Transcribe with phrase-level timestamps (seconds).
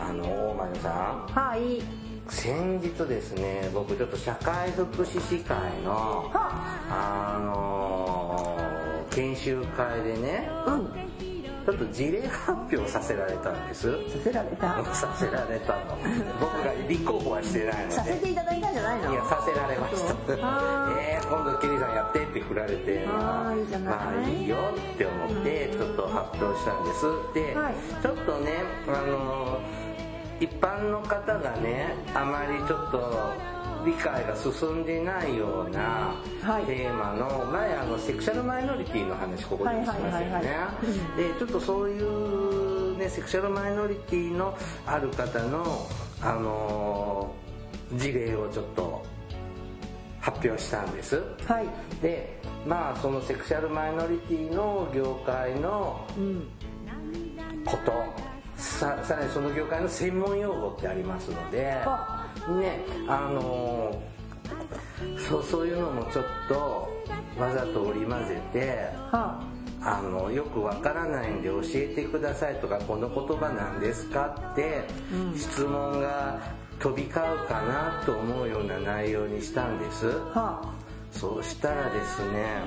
[0.00, 1.26] あの大前さん。
[1.28, 1.82] はい。
[2.28, 10.88] 先日ですね僕ちょっと社会福祉士会のはあのー研修会でねうん。
[11.66, 13.92] ちょっと事例発表させられたんです。
[13.92, 14.82] させられた。
[14.94, 15.98] させられたの。
[16.40, 19.12] 僕が立候補はしてないのさせでていただいたんじゃないの？
[19.12, 20.14] いやさせられました。
[20.98, 23.94] えー、今度ケリーさんやってって振られてあーいいじゃない。
[23.94, 27.04] まあいいよって思ってちょっと発表したんです。
[27.34, 27.74] で、はい。
[28.02, 28.52] ちょっとね
[28.88, 29.79] あのー
[30.40, 33.32] 一般の方がねあまりちょっと
[33.84, 36.64] 理解が進んでないようなはい。
[36.64, 40.50] テーマの前あのセクシャルマイノリティの話ここでしましたよはいはいはいね
[41.16, 45.86] でちょっとそういうねセクシャルマイノリティのある方の
[46.22, 47.40] あのー
[47.98, 49.04] 事例をちょっと
[50.20, 51.20] 発表したんです。
[51.44, 51.66] はい。
[52.00, 56.48] でまあそのセクシャルマイノリティの業界のうん。
[57.64, 57.92] こと
[58.60, 62.28] ささらにその業界の専門用語ってありますのであ。
[62.60, 64.10] ねあのー
[65.28, 66.88] そうそういうのもちょっと
[67.38, 69.40] わざと織り交ぜては
[69.80, 75.38] あのよくわからないんで教えてくださいとかこの言葉なんですかってうん。
[75.38, 76.40] 質問が
[76.80, 80.08] 飛び交うかなと思うような内容にしたんです。
[80.08, 80.74] は
[81.12, 82.62] そうしたらですね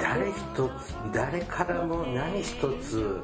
[0.00, 0.36] 誰一
[0.80, 3.22] つ誰からも何一つうん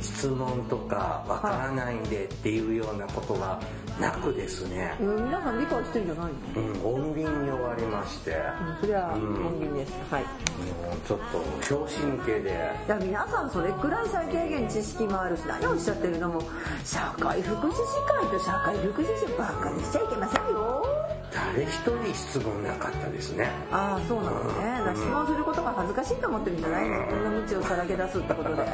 [0.00, 3.60] 質問とかわからないんでっていうようなことが
[4.00, 4.96] なくですね。
[5.00, 6.62] い皆さん理解してるんじゃないの？
[6.62, 8.30] うん穏便に終わりまして。
[8.30, 9.34] うんそれはうん。
[9.42, 9.92] 本人です。
[10.10, 10.22] はい。
[10.22, 16.42] もうちょっと拍子抜けでいや皆さんそれくらい最低限知識もあるし何をおっしゃってるのも
[16.84, 20.84] 社会福祉士会と社会福祉士ばっかりしちゃいけませんよ
[21.32, 21.68] 誰一
[22.04, 23.50] 人質問なかったですね。
[23.70, 24.78] ああそうなのね。
[24.78, 26.88] だから質問することが恥ずかしいと思ってるんじゃない。
[26.88, 28.64] のこんな道をさらけ出すってことで。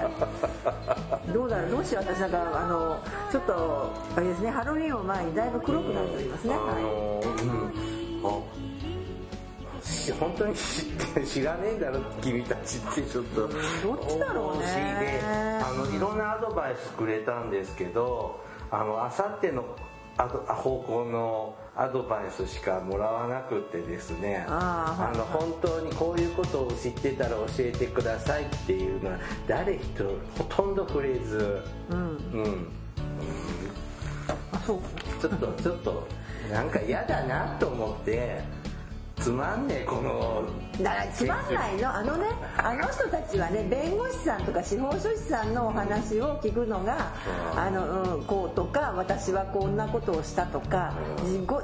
[1.33, 1.71] どうだろう？
[1.71, 2.05] どうしよう？
[2.05, 2.99] 私なんかあの
[3.31, 4.51] ちょっとあれですね。
[4.51, 6.61] ハロウィンを前にだいぶ黒くなっておりますね、うん。
[8.25, 13.41] あし本当に知って知らねえんだろ君たちってちょっと。
[13.43, 13.51] どっ
[14.09, 15.21] ちだろうね。
[15.63, 18.41] あのいろんなアドバイスくれたんですけど
[18.71, 19.65] あのあさっての
[20.17, 31.63] あと方向のアドバイスしかもらわなくってですねあーの本当にこういうことを知ってたら教えてくださいっていうのは誰一人ほとんど触れず。
[31.89, 31.99] うん。
[32.33, 32.69] うん。
[34.53, 34.81] あそう
[35.21, 36.09] ちょっとちょっと
[36.51, 38.41] なんか嫌だなと思って
[39.17, 40.45] つまんねえこの
[40.83, 41.95] だからつまんないの。
[41.95, 47.13] あのねあの人たちはね弁護士さんとか司法書士さんのお話を聞くのが
[47.53, 47.61] うん。
[47.61, 50.95] あの、うん、こうとか私はこんなことをしたとか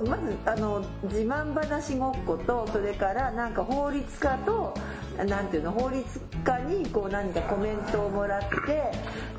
[0.07, 4.75] まずあの自慢話ごっことそれからなんか法律家と
[5.17, 6.05] なんていうの法律
[6.45, 8.93] 家にこう何かコメントをもらって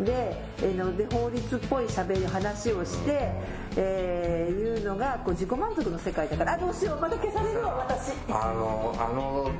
[0.03, 3.31] でえーので法律っぽいしゃべる話をして、
[3.75, 8.13] えーいうのがこう自己満足の世界だからあどうしようまた消されるわ私。
[8.29, 9.51] あのあの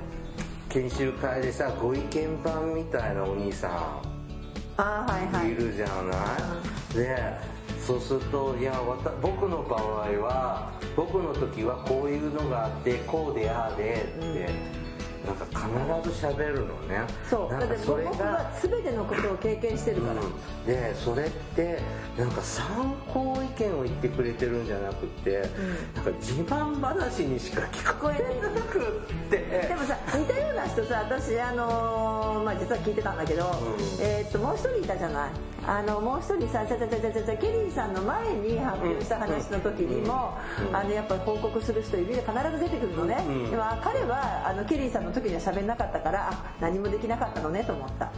[0.76, 4.02] 研修会でさご意見番みたいなお兄さ
[4.76, 5.48] あーはいはい。
[5.48, 5.94] んいるじゃな
[6.94, 7.18] い、で
[7.80, 9.80] そうするといやわた僕の場合
[10.20, 14.50] は僕の時はこういうのがあってこうでああでって、
[15.26, 17.02] なんか必ず喋るのね。
[17.30, 17.52] そう。
[17.52, 21.80] だって僕は全てのことを経験してるから、うん、でそれって
[22.18, 22.66] なんか参
[23.12, 25.50] 考意見を言ってくれてるんじゃなくて、
[25.96, 29.38] なんか自慢話にしか聞こえなくって。
[29.68, 33.48] でもさ似たような人さ私あのーまあ実は聞いてたんだけど、ん。
[34.00, 35.30] えーっともう一人いたじゃない？
[35.68, 40.38] あのもう一人さちゃちゃちゃちゃちゃケリーさんの前に発表した話の時にも、
[40.72, 43.50] あのやっぱり報告する人指で必ず出てくるのね、うん。
[43.50, 48.12] でもあ彼はあのケリーさんの時には喋んなかったからあ何もできなかったのねと思った。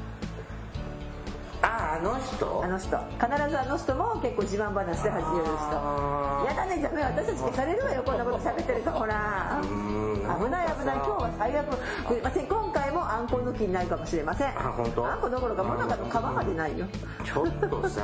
[1.61, 2.63] ああの人？
[2.63, 2.87] あの人。
[2.87, 6.45] 必ずあの人も結構自慢話で始める人。
[6.47, 9.59] やだねダメ私たち消されるわよ こんなこと喋ってるとほら。
[9.61, 10.15] うん。
[10.17, 10.95] 危ない危ない。
[10.97, 11.73] 今日は最悪。
[12.07, 14.47] すいません今回もあんこ抜きになるかもしれません。
[14.49, 15.07] あ本当？
[15.07, 16.85] あんこどころかもなかの皮までないよ。
[17.23, 18.01] ちょっとさ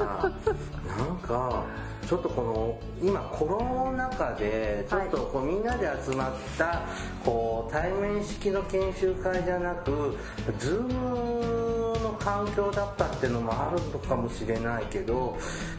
[0.97, 1.63] なんか
[2.07, 6.81] ちょっとこの今コロナ禍でちょっとこうみんなで集まった
[7.23, 10.17] こう対面式の研修会じゃなく
[10.59, 11.62] ズーム
[12.03, 15.37] の環境だったっていうのもあるのかもしれないけど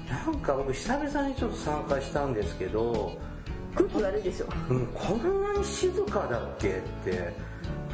[0.08, 3.18] なんか僕久々にちょっと参加したんですけど
[3.74, 7.32] 空気悪いでしょうん、こんなに静かだっけって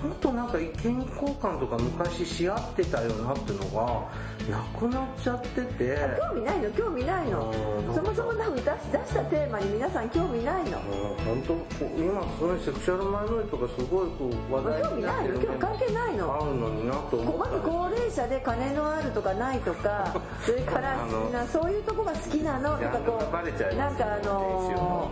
[0.03, 0.97] もっとなんか意見交
[1.41, 4.09] 換とか昔し合ってたよなっていうのが
[4.49, 5.99] なくなっちゃってて。
[6.31, 6.71] 興味ないの？
[6.71, 7.51] 興味ないの？
[7.87, 10.79] うんそもそも多分出し出したテーマに皆さん興味ないの？
[11.27, 15.41] 本当今すごいセクシャルマイノリティとかすごいこう話題興味にないの？
[15.41, 16.35] 興味関係ないの？
[16.35, 21.07] あるのになと思まず高齢者で金のあるとか ないとかそれから
[21.53, 22.77] そういうとこが好きなの？
[22.79, 25.11] とかこいやバレちゃいうなんかあの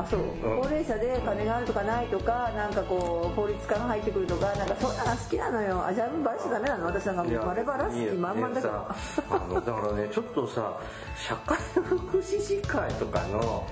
[0.00, 0.24] あそう、ん。
[0.40, 5.84] 高齢者で金があるとかないとかなんかこう法律家が入ってくるとかなんかそんなの好きなのよ。
[5.86, 6.86] あじゃあバレちゃダメなの？
[6.86, 9.22] 私なんかバレバラす気満々だからさ。
[9.30, 10.78] あのだからねちょっとさ
[11.16, 13.66] 社会福祉士会とかの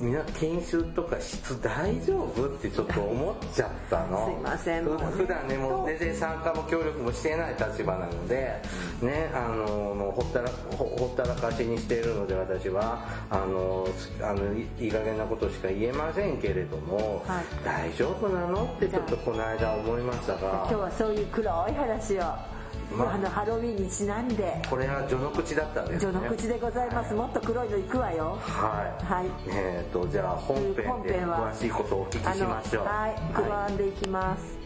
[0.00, 4.26] みんな研修とか質大丈夫ってちょっと思っちゃったの。
[4.26, 5.04] すいませんもうね。
[5.12, 8.60] 普段ねもう全然参加も協力もしてない立場なので
[9.00, 13.86] ねあのもうほったらほほったらかしにしているので私はあの
[14.20, 17.44] あのいいい加減なことしか言えませんけれども、はい。
[17.64, 20.66] 大丈夫なのってちょっとこの間思いましたが。
[20.68, 22.53] 今日はそういう黒い話を、ま
[23.02, 24.62] ああのハロウィンにちなんで。
[24.68, 26.12] これは序の口だったんですね。
[26.12, 27.14] 序の口でございます。
[27.14, 28.38] もっと黒いのいくわよ。
[28.40, 29.04] はい。
[29.04, 29.26] はい。
[29.48, 32.84] えっ、と、じゃあ本編で詳しいことをお聞きしましょう。
[32.84, 33.34] はい。
[33.34, 34.58] くわんでいきます、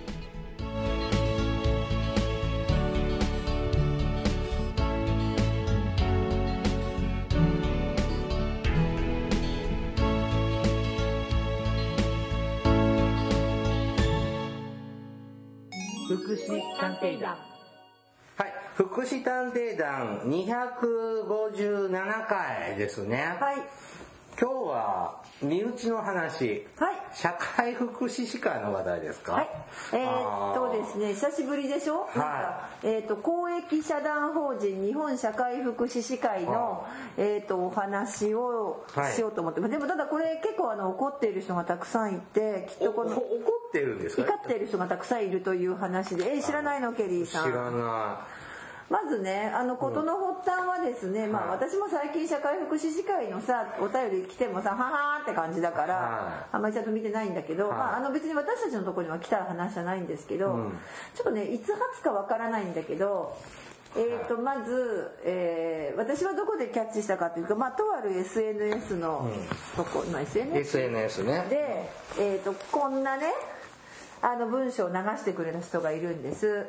[16.08, 17.47] 福祉探偵団。
[18.78, 18.86] はい。
[18.86, 23.36] 福祉探偵団257回ですね。
[23.40, 23.56] はい。
[24.40, 26.64] 今日は身内の話。
[26.78, 26.94] はい。
[27.12, 29.32] 社会福祉士会の話題ですか？
[29.32, 29.48] はい。
[29.92, 30.08] えー、っ
[30.52, 32.86] あとですね、久しぶりでしょ、はい。
[32.86, 36.86] えーっと、公益社団法人日本社会福祉士会の、
[37.16, 39.12] えーっと、お話をはい。
[39.12, 43.24] しようと思って、でもただこれ結構あの怒っている人がたくさんいて、きっとこの、怒
[43.68, 44.22] ってるんですか？
[44.22, 47.52] 怒っている人がたくさんいるという話で、えー知らないのケリー知さん。
[47.52, 48.20] らな
[48.90, 51.58] まずねあの事の発端はですね、まあはい。
[51.58, 56.56] 私も最近社会福祉士会のさお便り来てもさははーって感じだから、はい。
[56.56, 57.78] あんまりちゃんと見てないんだけど、はい。
[57.78, 60.72] まあ、あの別に私たちのところには来た話じゃないんですけど、うん。
[61.14, 63.36] ちょっとねいつ発かわからないんだけど
[63.96, 69.28] えー、とまず、えー私はどこでキャッチしたかというと、まあ、とある SNS の
[69.74, 70.24] とこ、まあ、い。
[70.24, 71.46] SNS SNS ね。
[71.50, 71.90] で、
[72.20, 73.32] えー、とこんなね
[74.22, 76.66] あの文章を流してくれる人がいるんです。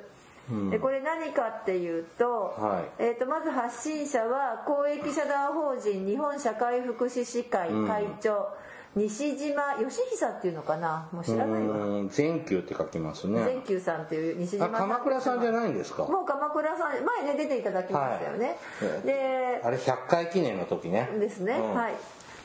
[0.72, 3.04] でこれ何かっていうと,、はい。
[3.04, 8.48] えー、とまず発信者は公益社団法人日本社会福祉士会会長、
[8.96, 11.08] 西島義久っていうのかな？
[11.12, 11.78] もう知らないわ。
[11.78, 12.10] うん。
[12.10, 13.44] 全球って書きますね。
[13.46, 14.90] 全久さんっていう西島あ、さん。
[14.90, 16.06] 鎌倉さんじゃないんですか？
[16.06, 19.06] もう鎌倉さん前ね出ていただきましたよね、はい。
[19.06, 21.10] であれ100回記念の時ね。
[21.20, 21.76] ですね、うん。
[21.76, 21.94] はい。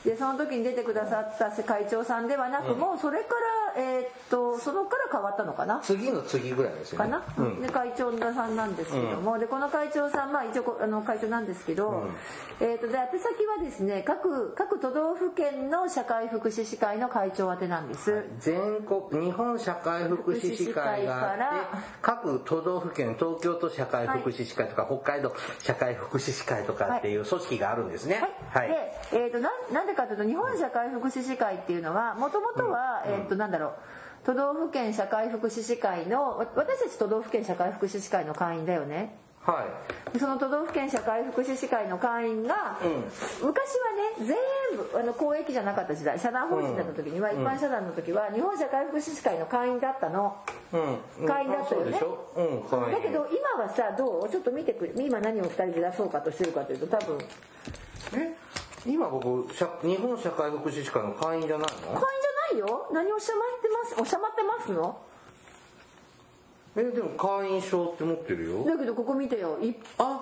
[0.05, 5.79] でその時に出てくださった会長さんではなく、もうそれからえーっとそのから変わったのかな？
[5.81, 7.11] 次の次ぐらいですよね。
[7.11, 7.61] かな、うん。
[7.61, 12.07] で会長さんなんですけども、でこの会長さんまあ一応こあの会長なんですけど、
[12.59, 21.43] えー、とで宛先はですね各各都道府県の社会福祉士会の会長宛てなんです、全国日本社会福祉士会があって
[22.01, 28.23] 各都道府県東京都社会福祉士会とか、北海道社会福祉士会とかっていう組織があるんですね。
[28.49, 28.75] はい、で、
[29.13, 33.64] えー、とななんでかというと日本社会福祉士会っていうのはもともとは、えー、となんだろう
[34.25, 39.15] 都道府県社会福祉士会のわ私たち都道府県社会福祉士会の会員だよね。
[39.45, 39.63] は
[40.15, 40.17] い。
[40.17, 42.79] その都道府県社会福祉士会の会員が、
[43.43, 43.77] 昔
[44.17, 44.35] はね全
[44.75, 46.17] 部あの公益じゃなかった時代。
[46.17, 50.35] 社団法人だった時には、一般社団の時は日本社会福祉士会の会員だったの、
[50.73, 51.27] うん。
[51.27, 51.91] 会員だったよね。
[51.91, 54.29] だけど今はさどう？
[54.29, 57.19] ちょっと見てくれ今何を2人で出そうかとしてるかというと多分。
[57.19, 57.25] 会
[58.23, 58.35] 員え？
[58.87, 61.67] 今僕社日本社会福祉士会の会員じゃないの？
[61.67, 61.91] じゃ
[62.55, 62.87] ないよ。
[62.91, 64.01] 何をおっしゃまってます？
[64.01, 64.97] おっしゃまってますの？
[66.77, 68.63] えでも会員証って持ってるよ。
[68.65, 69.57] だけどここ見てよ。
[69.61, 70.21] いあ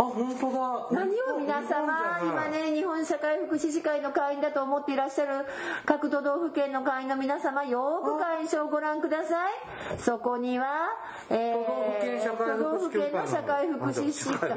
[0.00, 1.04] あ本当だ。
[1.04, 5.44] 何を皆様今ね日本社会福祉士会の会員だと思っていらっしゃる
[5.84, 9.52] 各都道府県の会員の皆様よく会員証をご覧ください。
[9.98, 10.88] そこには、
[11.28, 11.90] えー
[12.30, 14.50] 都道府県の社会福祉士会。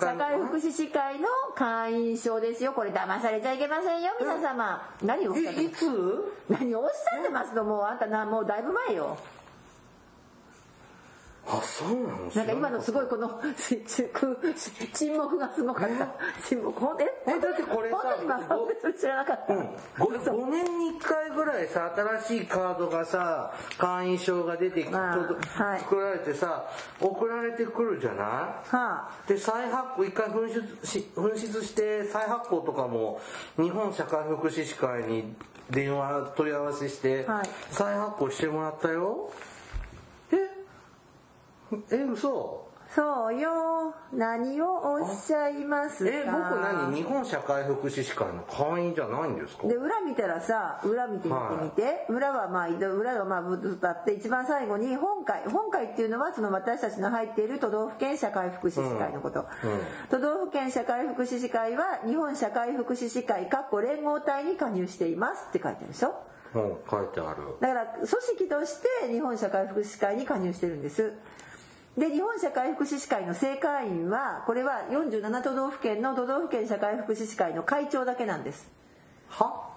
[0.00, 2.72] 社会福祉士会の会員証ですよ。
[2.72, 4.80] これ騙されちゃいけませんよ皆様。
[5.02, 5.86] 何をおっしゃってます？
[6.48, 7.64] 何をおっしゃってますの？
[7.64, 9.16] もうあんたなもうだいぶ前よ
[11.50, 12.30] あそうなの？
[12.34, 13.40] なんか今のすごいこの
[14.92, 16.08] 沈黙がすごかった。
[16.46, 17.06] 沈黙ほんえ？
[17.26, 17.96] えだってこれさ
[19.00, 19.60] 知らなかった、うん、
[19.96, 21.90] 5, 年に1回ぐらいさ
[22.26, 25.80] 新しいカードがさ会員証が出てまあとはい。
[25.80, 26.68] 作られてさ
[27.00, 28.18] 送られてくるじゃない？
[28.24, 29.10] はあ。
[29.26, 33.20] で再発行一回紛失し紛失して再発行とかも
[33.56, 35.34] 日本社会福祉士会に
[35.70, 37.48] 電話問い合わせしてはい。
[37.70, 39.30] 再発行してもらったよ
[41.90, 42.66] ええ嘘。
[42.88, 43.92] そうよ。
[44.14, 46.10] 何をおっしゃいますか？
[46.10, 49.68] え僕何日本社会福祉士会の会員じゃないんですか？
[49.68, 59.44] で裏見たらさ裏見てみてみて、裏はまあ裏がまあずっとあって一番最後に本会本会っていうのはその私たちの入っている都道府県社会福祉士会のこと、
[60.10, 66.14] 都道府県社会福祉士会は日本社会福祉士会かっこ連合体に加入していますって書いてあるでしょ？
[66.54, 67.42] うん書いてある。
[67.60, 71.12] だから組織として日本社会福祉士会に加入してるんです
[71.98, 78.70] で日本社会福祉士会の正会員はこれは47都道府県の都道府県社会福祉士会の会長だけなんです。
[79.28, 79.68] は？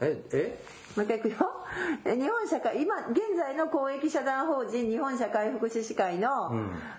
[0.00, 0.58] ええ？
[0.94, 1.36] もう一回いくよ。
[2.04, 6.52] え日本社会今現在の公益社団法人日本社会福祉士会の、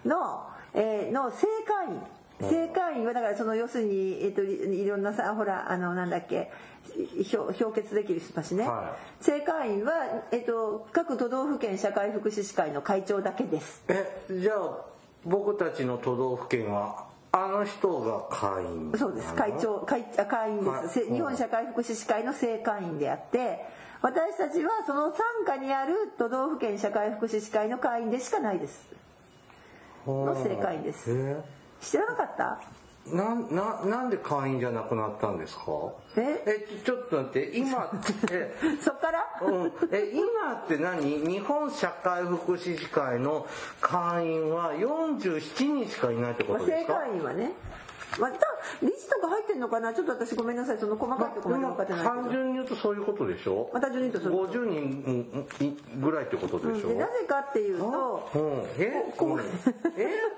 [0.03, 2.01] の,、えーの正会員
[2.41, 6.51] 正会員はだからその要するに、えっといいろんなさほらあのなんだっけ
[7.29, 9.91] 評評決できる人たちね、は正会員は、
[10.31, 13.83] えっと、各都道府県社会福祉士会の会長だけです。
[13.87, 14.85] えじゃあ
[15.25, 19.33] 僕たちの都道府県はあの人が会員そうです。
[19.33, 20.89] 会長会あ会員です、はい。
[20.89, 23.65] せ日本社会福祉士会の正会員であって
[24.01, 28.87] 私たちはその傘下にある都道府県社会福祉士会の会員でしかないです。
[30.07, 31.11] の正会員です。
[31.11, 32.59] え知らなかった？
[33.07, 35.63] なんななんで会員じゃなくなったんですか？
[36.17, 36.43] え？
[36.45, 37.89] えちょちょっと待って今っ
[38.27, 39.25] て そっから？
[39.41, 41.01] うん、え今って何？
[41.27, 43.47] 日本社会福祉士会の
[43.81, 45.39] 会員は47
[45.85, 46.93] 人しかいないってことですか？
[46.95, 47.51] 会員はね。
[48.19, 48.45] また
[48.81, 49.93] 理事とか入ってんのかな？
[49.93, 50.77] ちょっと私ごめんなさい。
[50.77, 52.15] その細かいところまで分かってないけど。
[52.21, 53.69] 単純に言うとそういうことでしょ？
[53.73, 54.59] また順に言うとそういうこと。
[54.59, 54.77] 50人
[55.93, 58.41] うんぐらいってことでしょ、でなぜかっていうとうん、
[58.77, 59.13] え？
[59.17, 59.39] こううん。
[59.39, 59.43] え？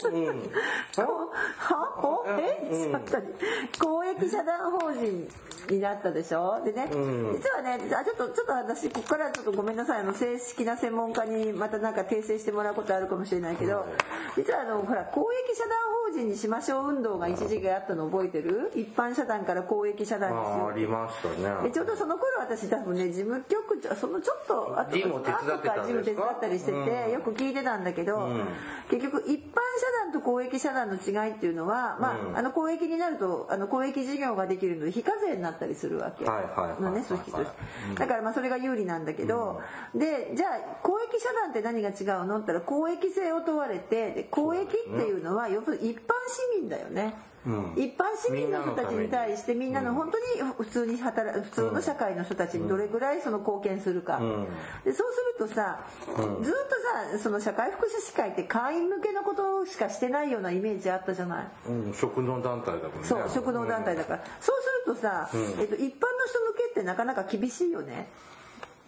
[0.03, 0.41] うん。
[0.41, 0.49] こ
[0.97, 3.01] うはおえ、うん。
[3.79, 5.27] 公益社団法人
[5.69, 6.61] になったでしょ？
[6.65, 7.33] でね、うん。
[7.33, 10.01] 実はねあちょっとちょっと私ここからちょっとごめんなさい。
[10.01, 13.85] あの正式な専門家にまたなんか訂正してもらうことあるかもしれないけど、
[14.35, 15.71] 実はあのほら公益社団
[16.11, 18.71] 法人にしましょう運動が一時期あったの覚えてる？
[18.75, 20.65] 一般社団から公益社団にしよ。
[20.65, 21.29] うあありました
[21.63, 21.69] ね。
[21.69, 25.73] でちょうどその頃私多分ね事務局長そのちょっとあと事務を手伝ってたんですか？
[25.73, 27.11] 後から事務手伝ったりしてて、うん。
[27.13, 28.47] よく聞いてたんだけど、ん。
[28.91, 32.37] 結局一般社団と公益社団の違いっていうのは、まあうん。
[32.37, 37.45] あの公益になるとあの公益事業ができるので非課税になったりするわけ、のねはい組織として。
[37.95, 39.61] だからまあそれが有利なんだけど、
[39.95, 40.49] でじゃあ
[40.83, 42.37] 公益社団って何が違うの？
[42.37, 46.01] って言ったら公益性を問われてで公益っていうのは要するに一般
[46.55, 47.31] 市民だよね、うん
[47.75, 54.45] 一般市民の人たちに対してみんなの本当に普通に働普通の社会の人たちにどれぐらいその貢献するか、ん。
[54.85, 56.19] でそうするとさ、ずっと
[57.15, 61.47] さその社会福祉士会って会員向けのことしかしてないようなイメージあったじゃない。
[61.67, 63.07] うん、職能団体だもんね。
[63.07, 64.55] そう職能団体だから、そう
[64.85, 65.29] するとさ、
[65.59, 68.07] えっと、一般の人向けってなかなか厳しいよね。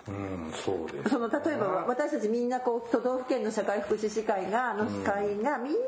[0.08, 5.80] うんそうですその例えば私たちみんなこう都道府県の社会福祉士会がの会員がみんな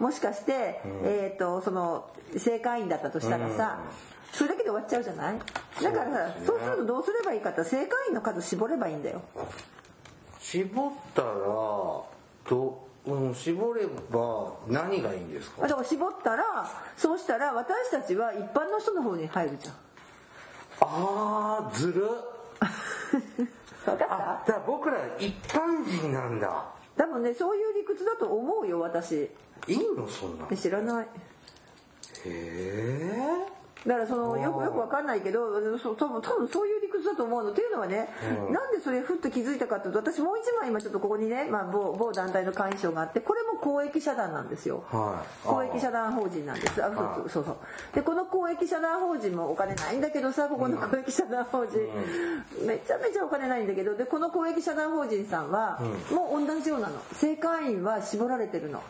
[0.00, 3.78] もしかして、えっとその正会員だったとしたらさ、
[4.32, 5.38] それだけで終わっちゃうじゃない？
[5.82, 9.22] だからさそう,、するとどうすればいいかって正会員の数絞ればいいんだよ。
[10.40, 12.06] 絞ったらど、
[13.06, 15.62] うん、絞れば何がいいんですか？
[15.62, 16.44] だから絞ったら
[16.96, 19.74] そうしたら私たちは一般の人の方に入るじゃん。
[20.80, 22.04] あーずる。
[23.84, 24.52] 分かあった？
[24.52, 26.64] だから僕ら一般人なんだ
[27.00, 29.30] 多分ねそういう理屈だと思うよ私。
[29.66, 31.06] いいのそんなへ知らない。
[32.26, 33.46] え
[33.86, 37.50] だからそのよくよくわかんないけどそう多分多分そういう理屈だと思うの。
[37.50, 38.08] っていうのはね、
[38.48, 38.52] うん。
[38.52, 44.84] なんでそれふっと気づいたかっていうと私もう一枚今ちょっとここにね、まあ、某某団体の会員証があってこれも公益社団なんですよ。
[44.90, 45.46] はい。
[45.46, 46.84] 公益社団法人なんです。
[46.84, 47.56] あそうそうそう
[47.94, 51.78] でこの公益社団法人もお金ないんだけどさここの公益社団法人、
[52.66, 55.80] めちゃめちゃお金ないんだけどでこの公益社団法人さんは、
[56.12, 57.00] もう同じようなの。
[57.14, 58.82] 正会員は絞られてるの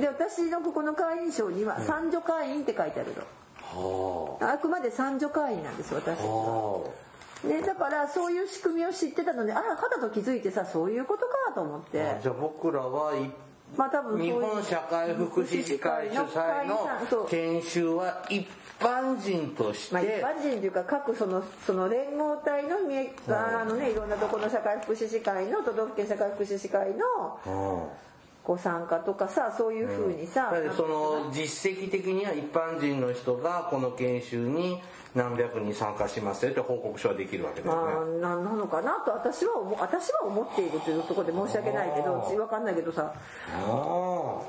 [0.00, 4.38] で私のここの会員証には三女会員って書いてあるの。
[4.40, 4.58] はあ。
[4.58, 6.04] くまで三女会員なんです私。
[6.04, 6.26] たちあ。
[6.26, 6.72] は。
[6.80, 6.90] は
[7.44, 12.02] ね、だからそういう仕組みを知ってたのであら肌と気づいてさそういうことかと思って。
[12.02, 13.30] あじゃあ僕らはい
[13.76, 18.46] まあ多分日本社会福祉士会主催の研修は一
[18.80, 27.88] 般人としまあ、一て般人というか各そのその連合体のみえあのねいろんなとこの社会福祉士会の都道府県社会福祉士会のうん
[28.48, 34.80] ご参加とかさそういうふうにさ、だってその実績的には一般人の人がこの研修に
[35.14, 38.26] 何百人参加しますよって報告書はできるわけだまよね。
[38.26, 43.12] あ、ななのかなと私は思私は思っているというところで申し訳ないけど分かんないけどさ。
[43.52, 44.42] あ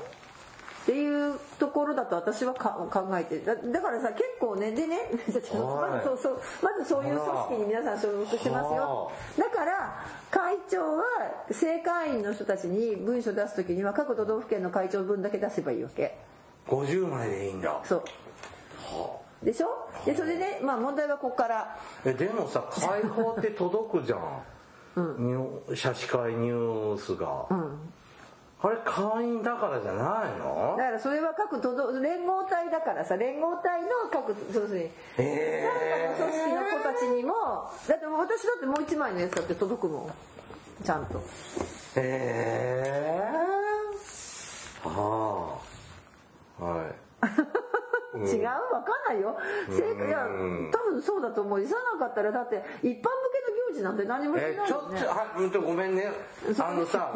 [0.82, 9.10] っていうところだと私はか考えてだだからさ結構ねでね まずそうそうまずそういう組織に皆さん所属してますよ。
[9.38, 11.04] だから会長は
[11.50, 16.16] 正会員の人たちに文書出す時には各都道府県の会長分だけ出せばいいわけ。
[16.66, 17.78] あ、50枚でいいんだ。
[17.84, 18.02] そう。
[19.44, 19.68] でしょ？
[20.04, 21.76] でそれでまあ問題はここから。
[22.04, 24.20] えでもさ 解放って届くじゃん、
[24.96, 27.46] ニュー写真会ニュースが、
[28.62, 30.74] あれ会員だからじゃないの？
[30.76, 37.32] だからそれは各都道連合体だからさ連合体の各そうするにえなんかの組織の子たちにも
[37.88, 40.10] だって私だってもう一枚のやつだって届くもん。
[40.84, 41.18] ちゃんと。
[41.18, 41.22] ー、
[41.96, 45.58] えー、あ
[46.60, 46.94] あはい。
[48.34, 48.44] 違う？
[48.44, 49.36] わかんないよ。
[49.68, 50.70] 正解うん。
[50.72, 51.64] 多分そうだと思う。
[51.66, 53.00] さなかったらだって一般向
[53.32, 53.39] け
[53.70, 55.06] の行事なんて何もしないえちょっと、よね。
[55.06, 56.10] はうんとごめんね。
[56.58, 57.12] あのさ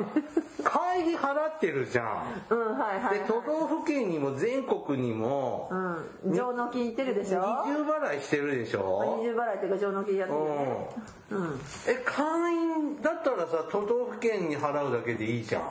[0.63, 2.45] 会費払ってるじゃん。
[2.51, 5.69] うんはいはい、はい、で都道府県にも全国にも
[6.25, 6.35] うん。
[6.35, 7.41] 上納金行ってるでしょ？
[7.67, 9.19] 二重払いしてるでしょ？
[9.21, 10.89] 二重払いっていうか上納金やってるよね。
[11.31, 11.39] うん。
[11.39, 15.63] うんえ会員だったらさ都道府県に払うだけでいいじゃん。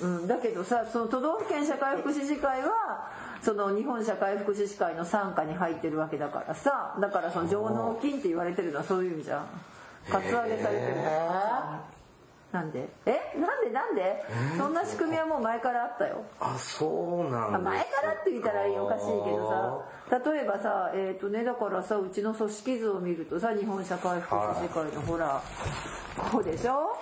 [0.00, 3.10] うん、だけどさその都道府県社会福祉士会は
[3.42, 6.96] その日本社会福祉士会の傘下に入ってるわけだからさ。
[7.00, 9.46] だからその上納金って言われてるのはそういう意味じゃん
[10.10, 10.96] カツアゲされてる
[12.52, 12.62] な？
[12.62, 12.88] んで？
[13.06, 13.20] え？
[13.38, 13.70] なんで？
[13.70, 14.24] なんで？
[14.56, 16.24] そんな仕組みはもう前からあったよ。
[16.40, 19.48] あそうなん前からって言ったらおかしいけど
[20.10, 20.20] さ。
[20.32, 25.42] 例えばさえっ、とねだからさうちの組織図を見るとさ日本社会福祉士会のほら
[26.32, 26.96] こうでしょ？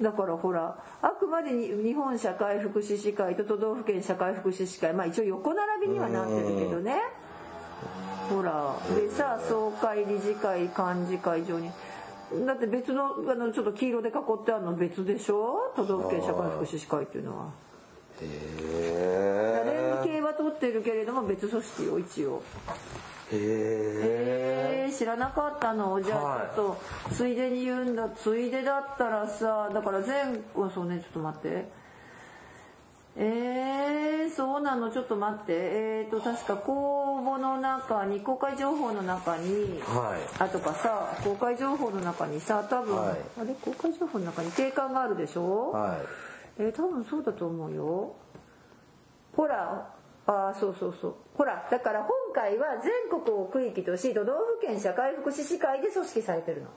[0.00, 7.00] だからほらあくまでに日本社会福祉士会と都道府県社会福祉士会まあ一応横並びにはなってるけどね
[8.28, 8.76] ほら。
[8.94, 11.70] でさ総会理事会幹事会上に。
[12.44, 15.72] だって別のあのちょっと黄色で囲ってあるの別でしょ？
[15.74, 17.46] 都道府県社会福祉士会っていうのは。
[18.20, 22.42] へ連携は取ってるけれども別組織よ一応。
[23.32, 26.02] えへえー、知らなかったの？
[26.02, 26.54] じゃあはい。
[26.54, 26.76] ちょっ
[27.08, 28.10] とついでに言うんだ。
[28.10, 31.68] ついでだったらさだから全あそうねちょっと待って。
[33.16, 34.90] えー、そうなの？
[34.90, 35.52] ちょっと待って。
[35.54, 36.56] えーと確か
[37.18, 40.42] 公募の中に公開情報の中にはい。
[40.42, 43.16] あとかさ公開情報の中にさ多分、はい。
[43.40, 46.62] あれ公開情報の中に定款があるでしょ、はい。
[46.62, 48.14] えー、多分そうだと思うよ。
[49.34, 49.94] ほら
[50.26, 51.14] あーそうそうそう。
[51.34, 56.68] ほらだから今回は全国を区域とし都道府県社会福祉士会で組織されてるの。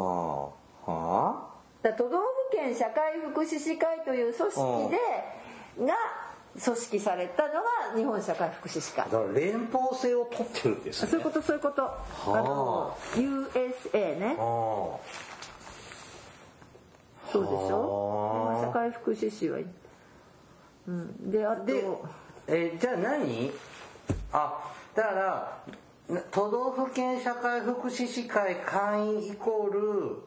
[0.00, 0.50] は
[0.86, 0.90] あ。
[0.90, 1.50] は
[1.82, 5.94] だから都道府県社会福祉士会という組織でが
[6.62, 7.60] 組織されたのが
[7.96, 9.04] 日本社会福祉士会。
[9.06, 11.10] あだから連邦性を取ってるんですね。
[11.10, 11.84] そういうことそういうこと。
[11.84, 11.96] あ。
[12.26, 14.36] の USA ね。
[14.38, 14.96] あ。
[17.32, 18.46] そうでしょ？
[18.46, 18.54] はあ。
[18.54, 19.58] 日本社会福祉士は
[20.86, 21.30] うん。
[21.30, 21.84] であとで
[22.46, 23.50] えじゃあ何？
[24.32, 25.58] あだから
[26.08, 30.22] な都道府県社会福祉士会会員イコール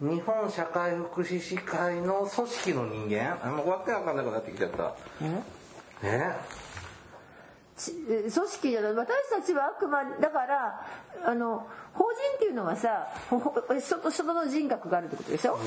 [0.00, 3.38] 日本社会福祉士会の組織の人間？
[3.42, 4.94] あもうわけわかんなくなってきちゃった。
[5.22, 5.42] え
[6.02, 6.63] えち
[7.76, 8.94] 組織じゃない。
[8.94, 10.86] 私たちはあくまでだから
[11.26, 15.58] あの法人っていうのはさほほ人人の人格があるってことでしょ、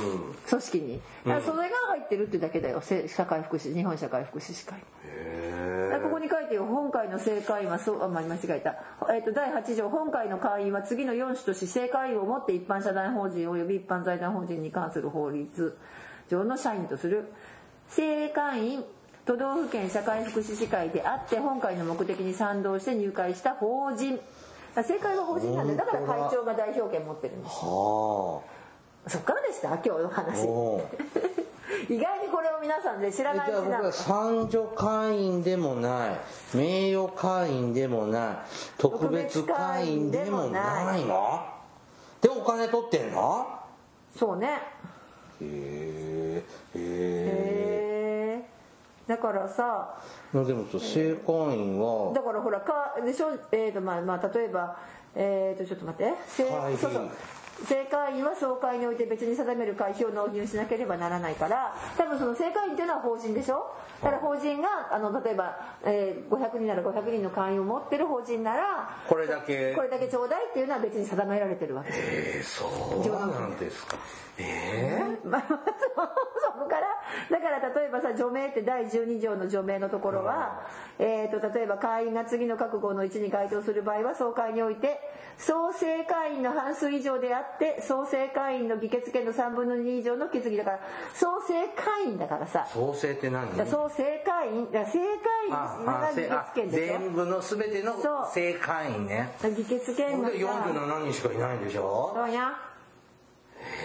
[0.49, 1.01] 組織に。
[1.25, 2.79] だからそれが入ってるってだけだよ。
[2.81, 4.79] せ社会福祉日本社会福祉士会。
[6.01, 6.65] ここに書いてよ。
[6.65, 8.75] 本会の正会員はそうあ、まあ、間違えた、
[9.13, 9.89] えっと第8条。
[9.89, 15.77] 本会の会員は次の4種とし正会員をもって一般社団法人及び一般財団法人に関する法律
[16.29, 17.25] 上の社員とする。
[17.89, 18.85] 正会員
[19.27, 24.19] 都道府県社会福祉士会であって本会の目的に賛同して入会した法人。
[24.75, 25.85] 正解は法人なんでだ。
[25.85, 28.41] から会長が代表権持ってるんですは
[29.07, 29.67] そっからでした？
[29.69, 30.43] 今日のあ話
[31.89, 33.43] 意外にこれを皆さんで知らえな。
[33.47, 36.57] いじゃあ僕は三女会員でもない。
[36.57, 38.35] 名誉会員でもない。
[38.77, 41.43] 特別会員でもないの？
[42.21, 43.45] でお金取ってんの？
[44.17, 44.47] そうね。
[45.41, 46.43] へえ
[46.75, 47.36] へへえ
[49.07, 49.97] だからさ
[50.33, 53.29] えでもさ正会員はだからほらかでしょ？
[53.51, 54.77] えーとまあまあ例えば
[55.15, 56.13] えーとちょっと待って。
[56.27, 57.09] せ会費そうそう
[57.65, 63.73] 正会員は総会において別に定める会費を納入しなければならないから多分その正会員っていうのは法人でしょ？
[64.01, 69.73] だから法人があの例えば、えー、500人なら500人の会員を持ってる法人ならこれだけ。
[69.73, 73.97] これだけちょうだいっていうのは別に定められてるわけですえー、そうなんですか。
[74.39, 76.87] ええまあ、そこから
[77.31, 80.61] だから例えばさ除名って第12条の除名のところは、
[80.99, 84.99] えー、と例えば会員が次の覚悟の1に該当する場合は総会において
[85.37, 90.79] 総正会員の半数以上であって総正会員の議決権の3分の2以上の決議だから
[91.13, 92.65] 総正会員だからさ。
[92.73, 93.47] 創生って何？
[93.67, 96.99] 総正会員だから正会員あが議決権でしょ？
[96.99, 97.93] 全部の全ての
[98.33, 99.31] 正会員ね。
[99.55, 102.53] 議決権がほんで47人しかいないんでしょそうや。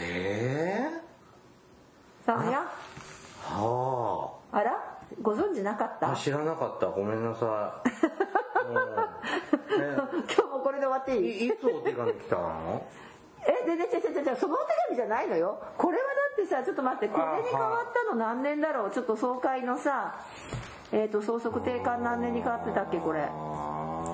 [0.02, 1.00] ええ。
[2.24, 2.64] そうや。
[3.42, 4.60] はあ。
[4.62, 4.72] ら？
[5.20, 6.08] ご存知なかった？
[6.08, 6.86] ああ知らなかった。
[6.86, 7.88] ごめんなさい。
[8.72, 8.76] うん。
[10.32, 11.26] 今日もこれで終わっていい？
[11.26, 12.86] えいいつお手紙来たの？
[13.44, 15.58] えででちょちょちょそのお手紙じゃないのよ。
[15.78, 18.90] これはだってさちょっと待ってこれに変わったの何年だろう？
[18.90, 20.14] ちょっと総会のさ
[20.92, 23.22] えっ、と総則定款何年に変わってたっけこれ。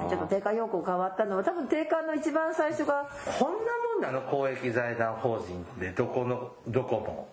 [0.08, 1.44] ちょっと定款要項変わったのは。
[1.44, 3.06] 多分定款の一番最初が
[3.38, 4.22] こんなもんなの？
[4.22, 7.28] 公益財団法人ってどこのどこ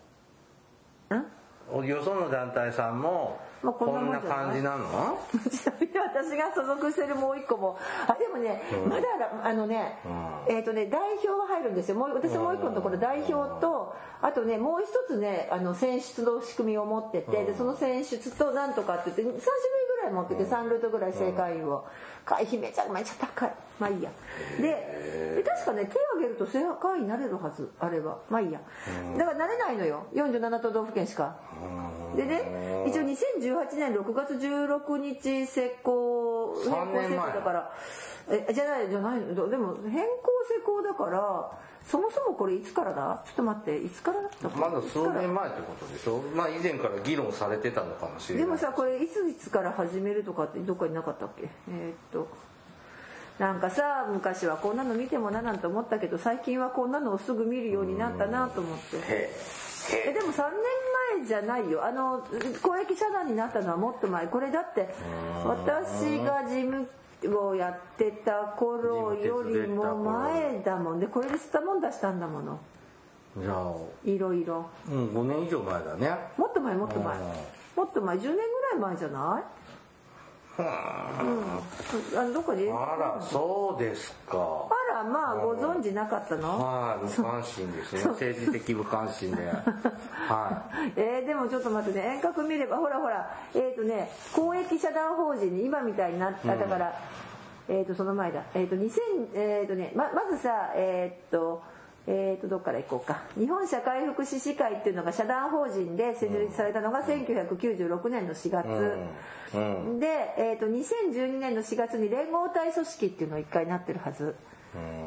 [1.10, 1.80] も。
[1.82, 1.86] ん？
[1.86, 5.18] よその団体さんもまあここんな感じなの？
[5.50, 7.78] ちなみに私が所属してるもう一個も。
[8.08, 9.08] あでもね、まだ
[9.44, 9.98] あのね、
[10.48, 11.96] えっ、とね代表は入るんですよ。
[11.96, 21.86] もう私もう一個のところ代表とあとねもう一つねあの選出の仕組みを持ってて、でその選出となんとかって言って3種類ぐらい持ってて3ルートぐらい正会員を
[22.26, 23.54] 会費めちゃめちゃ高い。
[23.80, 24.10] まあいいや。
[24.58, 24.64] で
[25.36, 27.70] で確かね手を挙げると正会員になれるはず。
[27.80, 28.18] あれは。
[28.30, 28.62] まあいいや。
[29.18, 30.08] だからなれないのよ。
[30.14, 31.36] 47都道府県しか。
[32.16, 37.72] でね一応2018年6月16日施行変三更施行だから。
[38.28, 39.50] えじゃないじゃないの？
[39.50, 41.52] でも変更施行だから
[41.88, 43.22] そもそもこれいつからだ？
[43.26, 46.22] ちょっと待っていつからだったまだ数年前ってことでしょ？
[46.36, 48.46] まあ以前から議論されてたのかもしれない。
[48.46, 51.48] でもさこれいついつから始めるとかってどっかになかったっけ？
[51.70, 52.28] えーっと
[53.38, 58.98] なんかさ昔はこんなの見てもななんて思ったけど最近はこんなのをすぐ見るようになったなと思って。
[58.98, 59.30] へ
[60.08, 60.52] えでも3年
[61.20, 61.86] 前じゃないよ。
[61.86, 62.26] あの
[62.64, 64.26] 公益社団になったのはもっと前。
[64.28, 64.90] これだって
[65.46, 66.88] 私が事務
[67.28, 71.00] をやってた頃よりも前だもん。
[71.00, 72.60] でこれで吸ったもん出したんだもの。
[73.40, 73.74] えじゃあ
[74.06, 74.66] いろいろ。
[74.90, 76.18] うん5年以上前だね。
[76.38, 77.18] もっと前もっと前。
[77.18, 77.24] うん。
[77.76, 78.16] もっと前。
[78.18, 78.38] 10年ぐ
[78.72, 79.44] らい前じゃない？
[80.58, 80.66] うん。
[82.20, 84.38] あのどこであらそうですか。
[84.38, 86.60] あらまあご存知なかったの？
[86.60, 88.04] はい無関心ですね。
[88.06, 89.48] 政治的無関心で。
[89.48, 90.64] は
[90.96, 92.16] えーでもちょっと待ってね。
[92.16, 93.30] 遠隔見ればほらほら。
[93.54, 96.94] えっ、とね公益社団法人に今みたいになっただから、
[97.68, 98.44] えっ、とその前だ。
[98.54, 101.62] えっ、と2000えっ、とねままずさえっ、と
[102.08, 103.24] えー、とどっから行こうか。
[103.38, 108.98] 日本社会福祉士会っていうのが社団法人で設立されたのが1996年の4月、
[109.56, 110.00] うん。
[110.00, 114.36] で、えー、と2012年の4月に連合体組織っていうのが1回なってるはず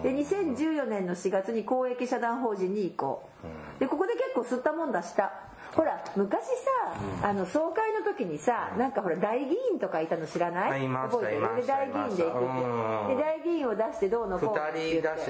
[0.03, 3.23] で2014年の4月に公益社団法人に移行。
[3.79, 5.33] でここで結構吸ったもんだした。
[5.75, 6.53] ほら昔さ、
[7.29, 10.89] あの総会の時にさなんかほら大議員とかいたの知らない？
[10.89, 11.57] 覚えてる？
[11.57, 14.63] で大議員で行いましたっててで大議員を出してどうのこうのって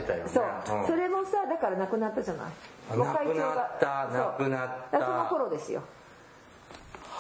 [0.03, 0.31] たよね。
[0.33, 0.49] そう、う
[0.85, 0.87] ん。
[0.87, 2.47] それもさだからなくなったじゃない？
[2.99, 4.19] なくなったそう。
[4.19, 5.01] なくなった。
[5.01, 5.83] その頃ですよ。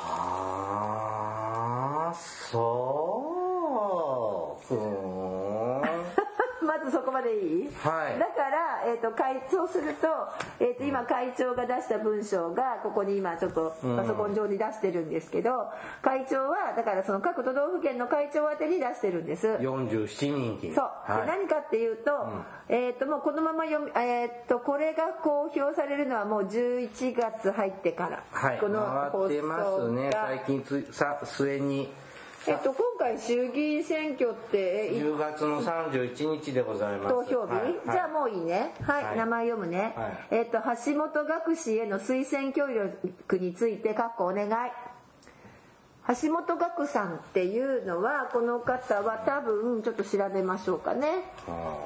[0.01, 4.67] ああそう
[6.89, 8.19] まずそこまでいい、はい。
[8.19, 10.09] だから、えー、と会そうすると,、
[10.59, 15.69] えー、と今会長が出した文章がここに今ちょっとパソコン上に出してるんですけど、
[16.01, 19.47] 会長はだからその各都道府県の会長宛てに出してるんです。
[19.47, 21.27] 47人にそう、はい。
[21.27, 22.11] で何かっていうと,、
[22.69, 28.59] えー、ともうこのまま読み、えー、とこれが公表されるのはもう11月入ってから、はい。
[28.59, 28.81] この
[29.13, 30.11] 回ってますね。
[30.11, 31.93] が最近つさ末に
[32.47, 37.15] えっと、今回衆議院選挙ってえい10月の31日でございます。
[37.15, 38.75] 投票日、はいじゃあもういいね。
[38.83, 39.17] はい、はい。
[39.17, 40.27] 名前読むね、はい。
[40.31, 44.71] えっと橋本学士への推薦協力についてかっこお願い。
[46.23, 51.25] 橋本学さんっていうのはこの方は多分ちょっと調べましょうかね。
[51.47, 51.77] あ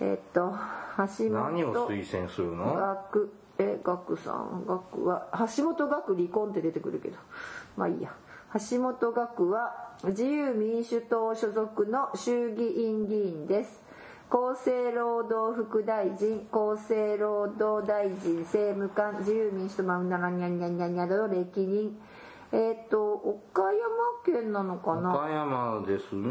[0.00, 0.54] えっと
[0.96, 2.74] 橋ー何を本推薦するの？
[2.74, 7.18] 学え学さん学は橋本学離婚って出てくるけど。
[7.76, 8.12] まあいいや
[8.54, 13.82] 橋本学は自由民主党所属の衆議院議員です。
[14.32, 22.00] 厚生労働副大臣厚生労働大臣政務官自由民主党まんならにゃんにゃんにゃんにゃんの歴任
[22.50, 26.30] えっ、と岡山県なのかな岡山ですね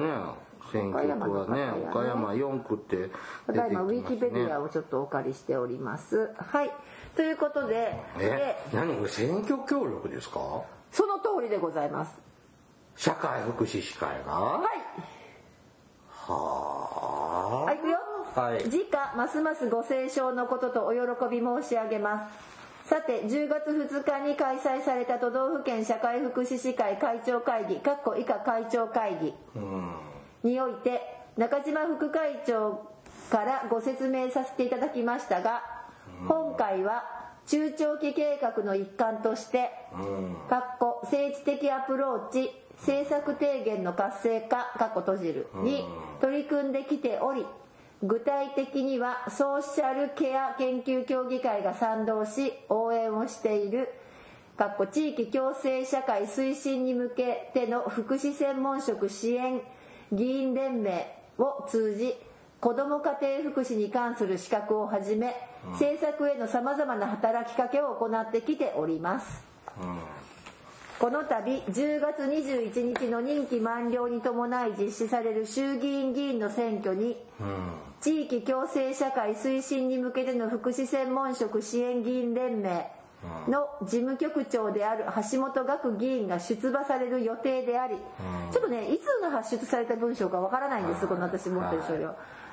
[0.72, 6.72] 選挙区はね岡山4区って出てきただいまウィキペディアをちょっとお借りしておりますはい
[7.16, 12.20] ということでえで何これ選挙協力ですかその通りでございます。
[12.96, 14.34] 社会福祉士会が？
[14.34, 14.62] はい。
[16.10, 17.98] ははい、いくよ。
[18.36, 18.64] はい。
[18.64, 21.00] 次回、ますますご清聴のこととお喜
[21.30, 22.90] び申し上げます。
[22.90, 29.34] さて、10月2日に開催された都道府県社会福祉士会会長会議、かっこ以下会長会議。
[29.56, 29.96] うん。
[30.44, 31.02] において、
[31.38, 32.92] 中島副会長
[33.30, 35.64] からご説明させていただきましたが、
[36.28, 40.36] 今回は中長期計画の一環として、うん。
[40.50, 42.52] かっこ政治的アプローチ
[42.82, 45.86] 政策提言の活性化かっこ閉じるに
[46.20, 47.46] 取り組んできており
[48.04, 53.90] 具体的にはソーシャルケア研究協議会が賛同し応援をしている
[54.58, 59.62] かっこ地域共生社会推進に向けての福祉専門職支援
[60.12, 61.06] 議員連盟
[61.38, 62.16] を通じ
[62.60, 65.36] 子ども家庭福祉に関する資格をはじめ
[65.74, 69.44] 政策へのさまざまな働きかけを行ってきております。
[71.00, 77.18] この度10月21日の任期満了に伴い実施される衆議院議員の選挙に
[78.02, 82.86] 地域共生社会推進に向けての福祉専門職支援議員連盟
[83.48, 87.96] の事務局長である橋本岳議員が出馬される予定であり
[88.52, 92.06] ちょっとねいつの発出された文章かわからないんですこの私持ってる書類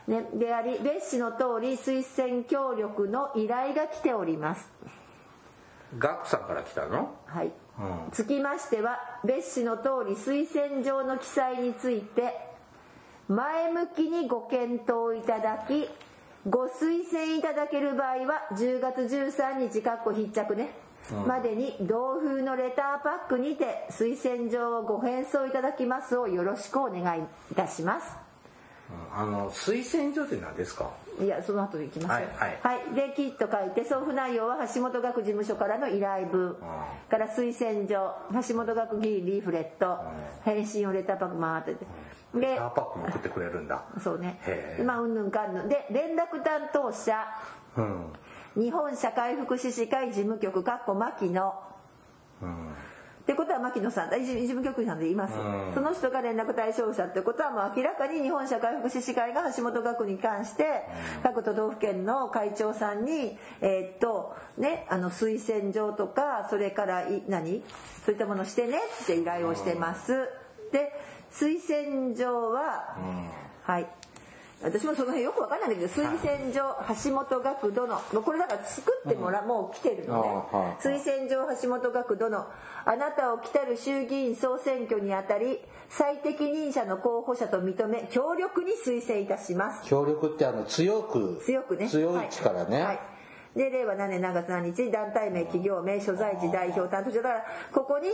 [0.09, 4.73] ね、であり別紙の通り推薦協力の依頼が来ております。
[5.99, 7.15] ガクさんから来たの？
[7.27, 8.11] はい、うん。
[8.11, 12.35] つきましては別紙の通り推薦状の記載について
[13.29, 15.87] 前向きにご検討いただき
[16.49, 20.71] ご推薦いただける場合は10月13日かっこ必着ね、
[21.27, 28.17] までに同封のレターパックにて推薦状をご返送いただきますをよろしくお願いいたします。
[28.23, 28.28] うん
[29.15, 30.91] あの推薦所って何ですか？
[31.21, 36.57] いやその後でいきますよはいはい、できっと書いて送付内容は橋本学事務所からの依頼文。
[37.11, 38.15] から推薦状。
[38.49, 39.99] 橋本学議員リーフレット。
[40.45, 41.87] 返信用レターパック回ってて。
[42.39, 43.83] でラーパックも送ってくれるんだ。
[44.01, 44.39] そうね。
[44.85, 45.69] まあうんぬんかんぬん。
[45.69, 47.27] で連絡担当者。
[47.77, 48.13] うん。
[48.55, 51.55] 日本社会福祉士会事務局かっこ牧野。
[52.43, 52.75] うん
[53.29, 55.75] ってことは牧野さん事事務局員さんで言います、うん。
[55.75, 60.65] その人が連絡対象者ってことはもう明らかに日本社会福祉士会が橋本学に関して
[61.23, 67.63] 各都道府県の会長さんにえーっとねあの推薦状とかそれからい何？
[68.07, 70.27] そういったものをしてねって依頼をしてます。
[70.73, 70.91] で
[71.31, 72.97] 推薦状は、
[73.63, 73.87] はい
[74.63, 80.29] 私もその辺よく分かんないんだけど推薦状橋本学殿これだから作ってもら、もう来てるのね。
[80.81, 82.47] 推薦状橋本学殿
[82.85, 89.89] あなたを来たる衆議院総選挙にあたり最適任者の候補者と認め強力に推薦いたします。
[89.89, 91.89] 協力ってあの強く強くね。
[91.89, 93.18] 強い力ね、はいはい
[93.59, 98.07] で令和何年何月何日団体名企業名所在地代表担当者だからここに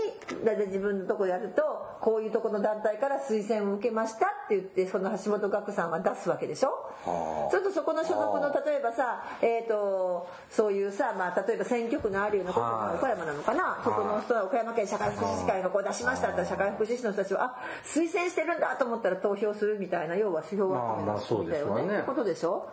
[0.43, 1.63] だいたい自分のとこやると
[2.01, 6.71] こういうとこの団体から推薦を受けましたって言ってその橋本学さんは出すわけでしょ？
[7.05, 7.51] はあ。
[7.51, 12.97] それとそこの所属の例えばさえっ、とそういうさまあ例えば選挙区のあるようなところはい。
[12.97, 13.81] 岡山なのかな？
[13.85, 17.55] そこの人は岡山県社会福祉士会がこう出しましたって社会福祉士の人たちはあ
[17.85, 22.03] 推薦してるんだと思ったら投票するみたいな要は指標がまあまあそうですわね。
[22.07, 22.71] ことでしょ？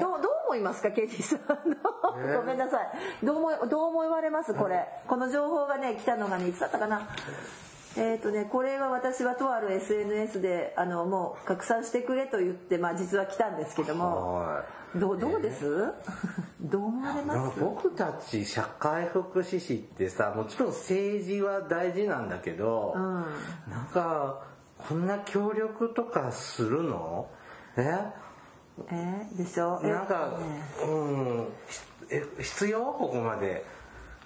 [0.00, 1.40] どう思いますかケイティさん
[2.36, 3.26] ごめんなさい。
[3.26, 4.86] どう思いどう思われますこれ。
[5.06, 7.08] この情報がね来たのがねいつだったかな。
[7.98, 14.34] えっ、とねこれは私はとある SNS であのもう拡散してくれと言ってまあ実は来たんですけどえも。
[14.34, 15.64] はどうどうです？
[16.60, 17.58] どう思われます？
[17.58, 23.02] か僕たち社会福祉士ってさもちろん政治は大事なんだけど、うん。
[23.70, 24.42] なんか
[24.88, 27.28] こんな協力とかするの？
[27.78, 27.98] え
[28.90, 29.80] えーでしょ？
[29.82, 31.48] えなんか、ねうん
[32.38, 32.80] 必要？
[32.84, 33.64] ここまで。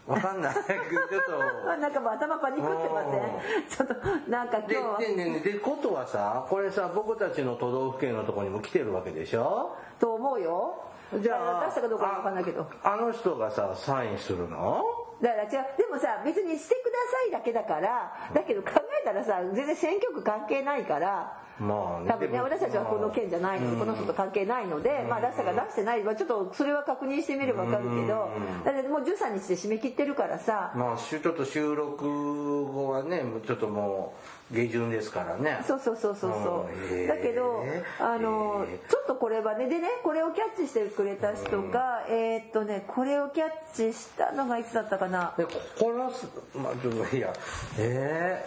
[0.06, 0.54] わかんない。
[0.58, 1.38] ちょっと。
[1.78, 3.68] なんか頭パニックってません。
[3.68, 3.88] ちょっ
[4.26, 4.98] となんか今日は。
[4.98, 9.76] ででねでことはさこれさ僕たちの都道府県のとこにも来てるわけでしょ？
[10.00, 10.84] と思うよ。
[11.14, 12.66] じゃあ出したかどうかわかんないけど。
[12.82, 14.82] ああの人がさサインするの？
[15.22, 15.50] だから違う。
[15.76, 28.30] でもさ別にしてくださいだけだからだけど考えたらさ全然選挙区関係ないからまあね多分ね私たちはこの県じゃないのでこの人と関係ないのでまあ出したか出してないまあちょっとそれは確認してみれば分かるけど
[28.64, 30.72] だってもう13日で締め切ってるからさ。
[30.74, 34.14] まあちょっと収録後はねちょっとも
[34.50, 35.62] う下旬ですからね。
[35.66, 37.06] そうそうそうそうそう。
[37.06, 37.62] だけど
[38.00, 45.34] あのちょっとこれはねでねこれをキャッチしてくれた人がえーっとねこれをキャッチしたのがいつだったかな？
[45.36, 47.32] でここのすまあいや
[47.78, 48.44] え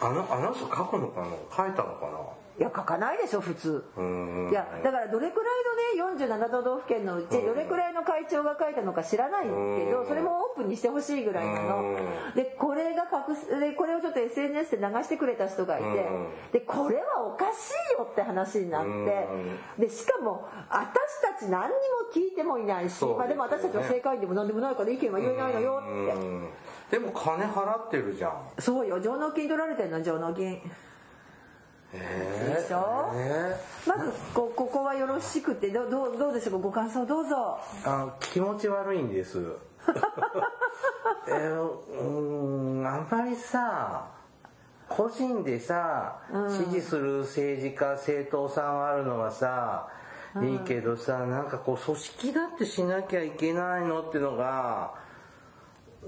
[0.00, 1.26] ー、あのあの人書くのかな？
[1.56, 2.39] 書いたのかな？
[2.58, 3.84] いや書かないでしょ普通。
[3.96, 4.48] うん。
[4.50, 5.46] いやだからどれくら
[6.04, 11.96] いのね47都道府県のうちどれくらいの会長が書いたのか知らないんですけどそれもオープンにしてほしいぐらいなの。
[12.34, 16.08] でこれが隠すでこれをちょっと SNS で流してくれた人がいて
[16.52, 20.92] でこれはおかしいよって話になってでしかも私
[21.38, 21.74] たち何にも
[22.14, 26.12] 聞いてもいないしまあでも私たちは正解員でも何でもないから意見は言えないのよって。
[26.12, 26.48] うん。
[26.90, 28.48] でも金払ってるじゃん。
[28.58, 29.00] そうよ。
[29.00, 30.46] 上納金取られてんの上納金。
[30.46, 30.62] え
[31.92, 33.12] でしょ？
[33.14, 36.52] えまずこここはよろしくてどどうどうでしょう？
[36.54, 37.58] かご感想どうぞ。
[37.84, 39.38] あ気持ち悪いんです。
[41.28, 42.02] えーうー
[42.82, 44.06] んあんまりさ
[44.88, 46.16] 個人でさ、
[46.48, 49.86] 支持する政治家政党さんあるのはさ、
[50.42, 54.94] いいけどさなんかこう組織だってしなきゃいけないのってのが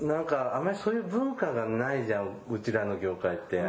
[0.00, 3.60] なんかあんまりそういう文化がないじゃんうちらの業界って、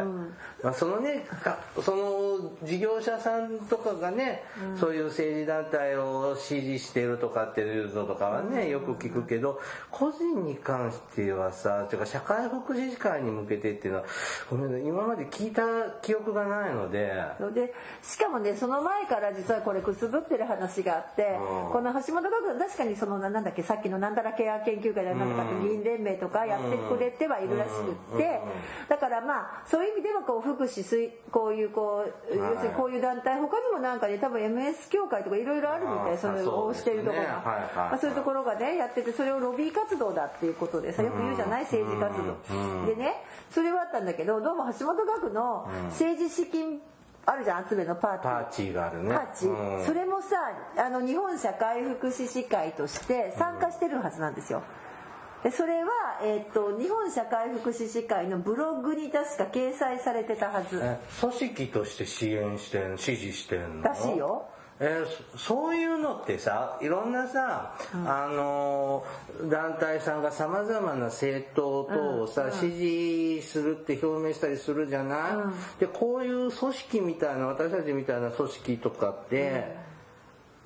[0.62, 4.42] まあ、そのねかその事業者さんとかがね、
[4.80, 9.60] そういう政治団体を支持してるとかっていうのとかはねよく聞くけど
[9.90, 14.06] 個人に関してはさていうか社会福祉士会に向けてっていうのは
[14.50, 15.62] ごめんなさい今まで聞いた
[16.00, 17.12] 記憶がないので。
[17.54, 21.72] でしかもねその前から実はこれくすぶってる話があって、うん。
[21.72, 28.40] この橋本学確かにそのななんだっけさっきのなんだらケア研究会だなんとかって議員連盟とかやってくれてはいるらしくって、
[28.88, 32.54] だからまあそういう意味ではこう福祉水こういうこうはい。
[32.54, 36.18] 要するにこういう団体他にもなんかね多分 MS 協会とかいろいろあるみたあい。
[36.18, 42.86] それをしてるところが、そういうところがねやっててそれをロビー活動だっていうことでさよく言うじゃない政治活動。
[42.86, 43.14] でね
[43.50, 46.80] それはあったんだけどどうも橋本学の政治資金
[47.26, 48.42] あるじゃん集めのパーティー。
[48.42, 49.14] パーチーがあるね。
[49.14, 49.84] パーチ、うん。
[49.86, 50.36] それもさ
[50.76, 54.62] あの日本社会福祉士会として参加してるはずなんですよ。
[55.44, 55.90] でそれは、
[56.22, 60.80] えっと日本社会福祉士会のブログに確か掲載されてたはず。
[60.82, 63.84] え組織として支援してん支持してんの？
[63.84, 64.48] らしいよ。
[64.80, 75.16] えーそそういうのってさいろんなさ、あのー団体さんがさまざまな政党等をさ、支持するって表明したりするじゃな
[75.76, 79.76] い、でこういう組織みたいな私たちみたいな組織とかって、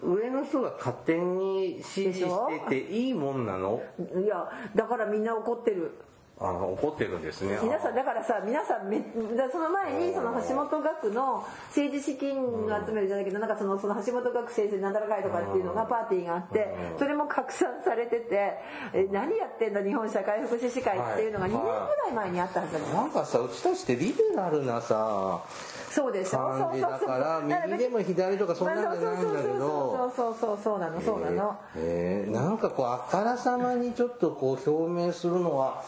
[0.02, 3.82] 上の人が勝手に指示してていいもんなの？
[4.22, 5.92] いやだからみんな怒ってる。
[6.40, 7.58] あ怒ってるんですね。
[7.62, 9.00] 皆さんだからさ皆さんめ
[9.36, 18.54] だその前にその橋本学の政治資金を集めるじゃないけどなんかそのその橋本学先生なんだらかいとかっていうのがパーティーがあってそれも拡散されてて
[18.92, 22.84] え何やってんだ日本社会福祉士会っていうのが2年ぐらい前にあったはずだね。
[22.94, 25.42] なんかさうちたちってリベラルなさ
[25.90, 27.50] そうでしょ感じだからそうそう。
[27.50, 30.12] そう右でも左とかそんなんじゃないんだけど。
[30.16, 35.82] そうそうそうそうそうなのそうなの、えーなんかこうあからさまにちょっとこう表明するのは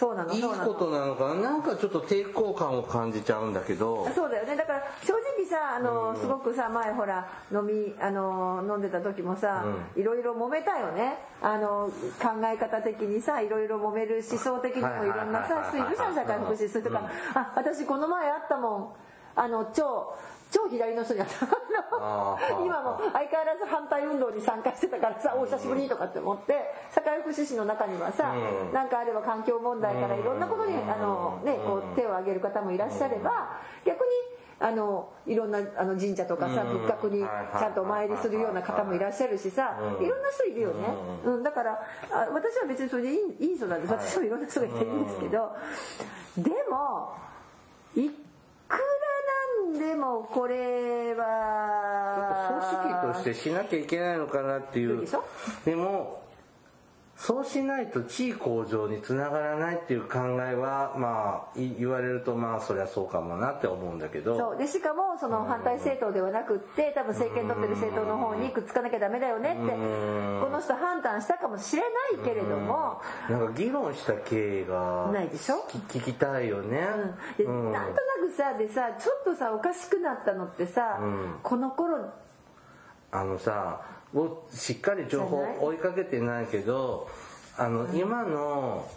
[0.00, 1.42] そうなのいいことなのかな？
[1.42, 4.08] なんかちょっと抵抗感を感じちゃうんだけど。
[4.14, 4.56] そうだよね。
[4.56, 9.62] だから正直さあのすごくさ前ほら飲みあの飲んでた時もさ、
[9.94, 11.18] いろいろ揉めたよね。
[11.42, 17.02] あの考え方的にさいろいろ揉める思想的にもいろんなさ人いるじゃん社会福祉士とか、
[17.34, 18.88] あ私この前会ったもん。
[19.36, 20.14] あの超
[20.50, 21.46] 超左の人に会った
[22.64, 26.54] 今も相変わらず反対運動に参加してたからさお久しぶりとかって思って
[26.94, 28.72] 社会福祉士の中にはさ、うん。
[28.72, 34.04] なんかあれば環境問題からいろんなことにあの、ね、こう手を挙げる方もいらっしゃれば逆に
[34.62, 36.82] あのいろんなあの神社とかさうん。
[36.82, 40.04] 仏閣にちゃんとお参りするような方もいらっしゃるしさうん。
[40.04, 40.88] いろんな人いるよね、
[41.24, 41.72] うん、だから
[42.10, 43.92] あ私は別にそれでいいいい人なんです。
[43.92, 45.56] 私もいろんな人がいていいんですけど
[46.38, 47.14] でも
[47.96, 48.29] いくらなん
[49.78, 52.60] でもこれは。
[53.02, 55.06] 組織としてしなきゃいけないのかなっていう。
[55.64, 56.22] でも
[57.22, 64.38] そうしないと地位向上につながらないっていう考えはまあい言われるとまあそりゃそうかもなって思うんだけど。
[64.38, 64.56] そう。
[64.56, 73.02] でしかもその反対政党ではなくって多分政権取ってる政党の方にくっつかなきゃダメだよねってこの人判断したかもしれないけれども。
[73.28, 75.56] なんか議論した経緯がないでしょ？
[75.68, 76.88] 聞聞きたいよね、
[77.36, 77.70] でうん。
[77.70, 81.34] なんとなくさでさちょっとさおかしくなったのってさ、うん。
[81.42, 81.98] この頃
[83.12, 83.80] あのさ
[84.14, 87.08] をしっかり情報追いかけてないけど
[87.58, 88.88] あの、今の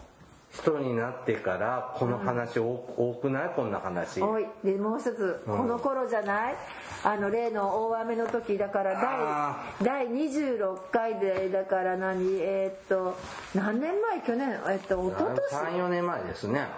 [0.52, 2.64] 人になってからこの話多
[2.96, 3.50] 多くない？
[3.56, 4.22] こんな話。
[4.22, 6.54] おいでもう一つ、この頃じゃない？
[7.02, 12.38] あの例の大雨の時だからあ第第26回でだから何？
[12.40, 13.16] えーっと
[13.54, 14.20] 何年前？
[14.22, 14.60] 去年？
[14.68, 16.68] えっと一昨年？34年前ですね。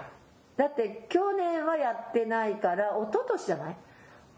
[0.57, 3.77] だって去年はやってないから一昨年じゃない？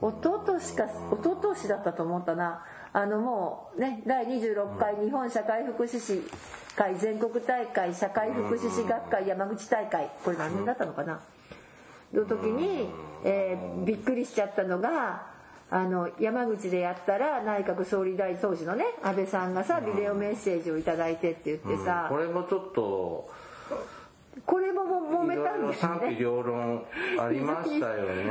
[0.00, 0.90] 一昨年か一
[1.22, 2.64] 昨年だったと思ったな
[2.98, 6.20] あのもうね第26回日本社会福祉士
[6.74, 11.20] 会全国大会社会福祉士学会山口大会これ何年だったのかな？
[12.12, 12.88] の時に、
[13.24, 15.26] えーびっくりしちゃったのが
[15.70, 23.28] あの山口でやったら内閣総理大臣当時のね安倍さんがさビデオメッセージを頂いてって言ってさ、これもちょっと
[24.46, 26.16] これもも揉めたんですよね。
[26.18, 26.84] 両論
[27.18, 28.24] ありましたよね。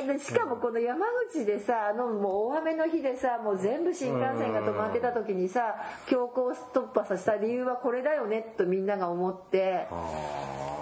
[0.00, 5.76] えーでしかもこの山口でさあのもう大雨の日でさもう全部新幹線が止まってた時にさ
[6.06, 9.86] 強行突破させた理由はこれだよねとみんなが思って。
[9.90, 10.72] あ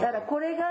[0.00, 0.64] だからこれが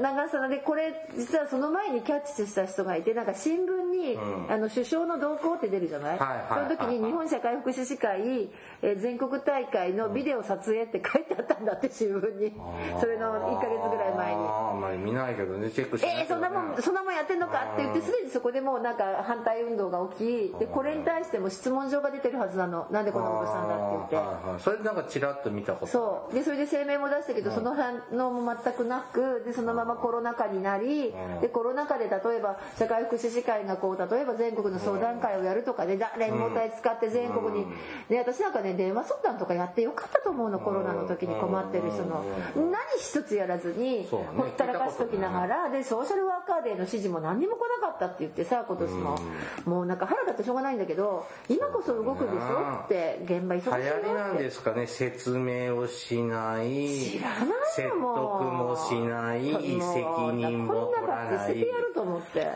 [0.00, 4.16] 長さでこれ実はその前にキャッチした人がいてなんか新聞に、
[4.48, 6.18] あの首相の動向って出るじゃない。
[6.18, 6.24] そ
[6.54, 8.48] の時に日本社会福祉士会、
[8.82, 12.52] えー全国大会のビデオ撮影って書いてあったんだって新聞に。
[13.00, 14.40] それの1ヶ月ぐらい前に。
[14.40, 18.04] あーあんまり見ないけどねチェックしないえー、そんなもんそんなもんやってんのかって言ってうん。
[18.04, 22.86] すでにそこでもうなんか反対運動が起きでこれに対しても質問状が出てるはずなの。
[22.90, 24.14] なんでこんなことしたんだって言って。
[24.14, 24.60] いはい。
[24.60, 25.86] それなんかちらっと見たこと。
[25.86, 26.34] そう。
[26.34, 37.66] でそれで声明も出したけどその反応も全くなくでそのままコロナ禍になりでコロナ禍で例えば社会福祉士会がこう例えば全国の相談会をやるとかで誰も体使って全国に
[38.08, 42.24] で私なんかね電話相談とかやってよかったと思うのコロナの時に困ってる人の。
[42.56, 49.18] 何一つやらずにほったらかしときながらでソーシャルワーカーデーの指示も何にも来なかったって言ってさ今年も。
[49.64, 52.84] もうなんか腹立ってしょうがないんだけど今こそ動くでしょ？
[52.84, 54.86] って現場忙しい流よ行りなんってですかね。
[54.86, 56.88] 説明をしない。
[56.98, 59.44] 知らないよ説得もしない。
[59.44, 62.46] 責任も取らこんなだってない捨ててやると思って。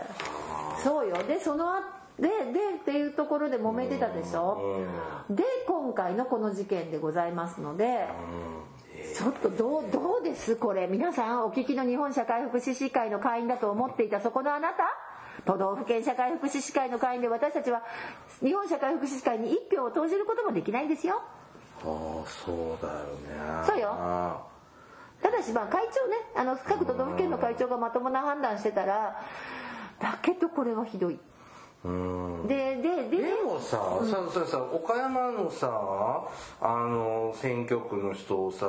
[0.82, 1.16] そうよ。
[1.26, 1.80] でそのあ
[2.18, 2.34] でで
[2.80, 4.86] っていうところで揉めてたでしょ？
[5.30, 8.06] で今回のこの事件でございますので
[9.16, 10.86] ちょっとどうどうですこれ？
[10.86, 14.84] 皆さんお聞きの日本社会福祉士会の会員だと思っていたそこのあなた？
[15.44, 17.82] 都道府県社会福祉士会の会員で私たちは
[18.40, 21.20] 日本社会福祉士会に一票を投じることもできないんですよ。
[21.80, 21.84] ああ
[22.28, 23.66] そうだよね。
[23.66, 23.88] そうよ。
[23.90, 24.40] あ
[25.20, 29.20] ただしまあ会長ねあの各都道府県の会長がまともな判断してたら
[30.00, 31.18] だけどこれはひどい
[31.84, 35.68] ででででもさ、さささ岡山のさ
[36.60, 38.66] あの選挙区の人をさ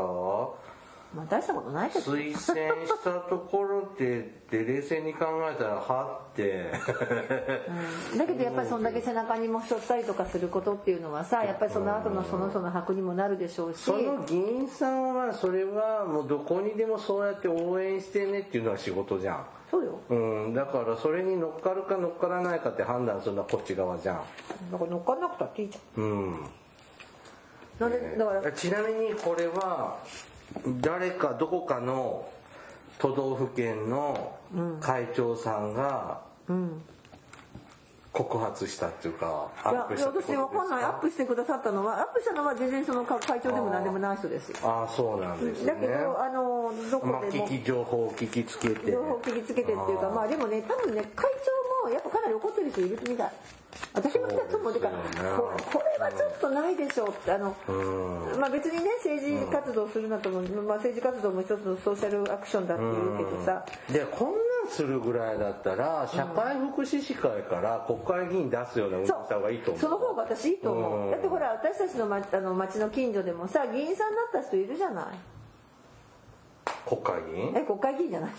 [1.16, 6.72] まあ大したことないけど推薦したところでで冷静に考えたらはって。
[8.11, 8.18] うん。
[8.18, 13.78] だけどやっぱりそんだけ背中にもしょったりとかすることっていうのはさやっぱりその後のその人の箔にもなるでしょうし。
[13.78, 19.99] その議員さんはそれはもうどこにでもそうやって応援してねっていうのは仕事じゃんそうよ。
[20.09, 20.16] う
[20.49, 24.22] ん、だからそれに乗っかるか乗っからないかって判断するのはこっち側じゃん。
[24.72, 26.01] だから乗っかんなくたっていいじう。
[26.01, 26.34] ん。
[27.80, 27.91] ゃん。
[27.91, 29.97] なんでだからちなみにこれは
[30.82, 32.28] 誰かどこかの
[32.99, 34.38] 都道府県の
[34.80, 36.82] 会長さんがうん。
[38.16, 44.57] 告発したっていうか、アいや私わかんないアップしてくださったのはアップしたのは全然その会長でも何でもない人ですよ。
[44.63, 45.74] ああそうなんですね。
[45.74, 47.47] だけどあのどこまあでも。
[47.47, 48.91] 聞き情報を聞きつけて。
[48.91, 51.30] 情報を聞きつけてっていうかまあでもね多分ね会
[51.84, 53.32] 長もやっぱかなり怒ってる人いるみたい。
[53.93, 54.95] 私も来たと思うてかね。
[55.38, 57.72] ここれはちょっとないでしょうってあのう
[58.38, 58.39] ん。
[58.39, 63.66] まあ別にね政治活動するなとも、まあ、政治活動も一つのソーシャルアクションだって言うけどさ。
[63.91, 69.24] でこんなんするぐらいだったら社会福祉士会から国会議員出すような動きそう。
[69.26, 69.82] した方がいいと思う。
[69.82, 71.11] その方が私いいと思う。
[71.11, 75.05] だってほら私たちの町あの町の近所でもさ議員さんになった人いるじゃない
[76.86, 78.36] 国会議員え国会議員じゃないよ。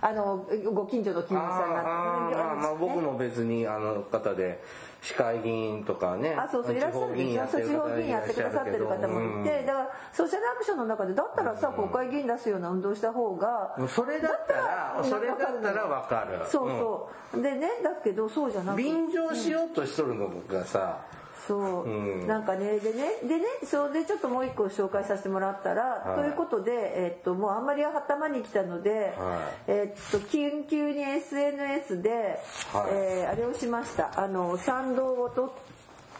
[0.00, 4.62] あのご近所の議員さんになったあーまあまあ僕も別にあの方で
[5.02, 7.22] 市会議員とかねあそうそういらっしゃるで
[7.64, 13.88] 地方議員やってくださってる方もいて、だからソーシャルアクションの中でだったらさ国会議員出すような運動した方がうん。
[13.88, 16.44] それだったらそれだったらわかる。
[16.50, 18.82] そうそう、でねだけどそうじゃなくて。
[18.82, 20.98] 便乗しようとしとるのがさ
[21.46, 22.26] そう、うん。
[22.26, 26.22] なんかねでねでねそれでちょっともう一個紹介させてもらったら、はい。
[26.22, 29.70] ということで、えっともうあんまり頭に来たので、はい。
[29.70, 32.90] えっと緊急に SNS で、はい。
[32.92, 34.12] えーあれをしました。
[34.20, 35.54] あの賛同をと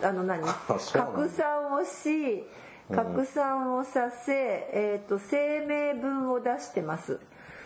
[0.02, 0.42] あの何？
[0.42, 0.80] 拡
[1.28, 2.44] 散をし
[2.92, 4.32] 拡散をさせ、
[4.72, 5.60] えっと声
[5.94, 7.18] 明文を出してます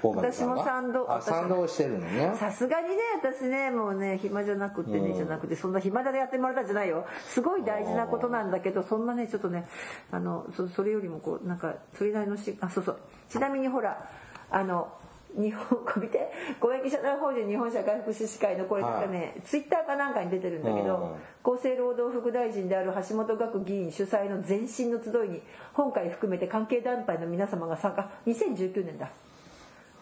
[0.02, 1.20] 私も賛同。
[1.20, 2.34] 賛同してるのね。
[2.38, 7.06] さすがにね私ねもうね暇じゃなくてねじゃなくてそんな暇でやってもらったんじゃないよ。
[7.28, 9.66] すごい大事なことなんだけどそんなねちょっとね
[10.10, 12.98] あのそそれよりもこうなんかそれなりのしあそうそう。
[13.28, 14.08] ちなみにほら
[14.50, 14.92] あの
[15.36, 16.32] 日本こう見て。
[16.58, 25.42] 公益社団法人日本社会福祉士会のこれなんかね、ツイッターかなんかに出てるんだけど、厚生労働副大臣である橋本学議員主催の前身の集いに
[25.72, 28.10] 本会含めて関係団体の皆様が参加。
[28.26, 29.10] 2019年だ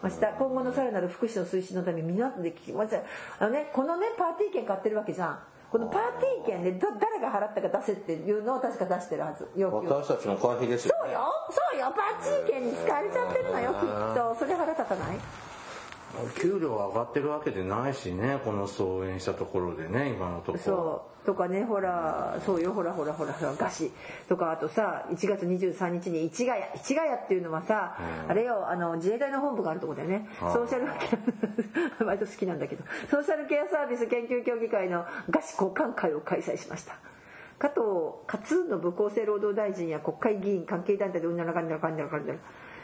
[0.01, 2.97] ました今後のさらなる福祉の推進のために皆さんで聞きました
[3.39, 5.39] あのねこのねパーティー券買ってるわけじゃん。
[5.69, 9.49] このパーティー券でど誰が払ったか出せっていうのを確か出してるはず。
[9.53, 11.19] 要求を私たちの会費ですよそうよ
[11.51, 11.93] そうよ。
[11.93, 13.79] パーティー券に使われちゃってるのよきっ
[14.15, 14.35] と。
[14.39, 15.17] それ腹立たない？
[16.39, 20.57] 給料上がってるわけでないしねこの総演したところでね今のところ。
[20.63, 23.91] そうとかねほらそうよほらほらほらほら菓子
[24.29, 27.97] とかあとさ1月23日に市ヶ谷市ヶ谷っていうのはさ、
[28.29, 31.17] あれよあの自衛隊の本部があるとこだよねソーシャルケ
[31.99, 36.95] ア 割と好きなんだけどソーシャルケアサービス研究協議会の菓子交換会を開催しました。
[37.59, 37.81] 加藤
[38.25, 42.39] 勝信厚生労働大臣や国会議員関係団体でうんならかんだらかんだらかんだら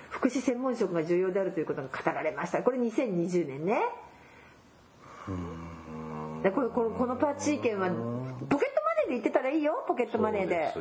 [0.10, 2.62] 福祉専門職が重要であるということが語られました。
[2.62, 3.80] これ2020年ね
[6.52, 7.89] このこのパーチー券は
[9.14, 10.74] ポケットマネーで行ってたらいいよポケットマネーで。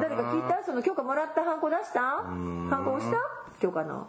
[0.00, 0.62] 誰か聞いた？
[0.64, 2.00] その許可もらったハンコ出した？
[2.00, 3.60] ハンコ押した？
[3.60, 4.06] 許可の。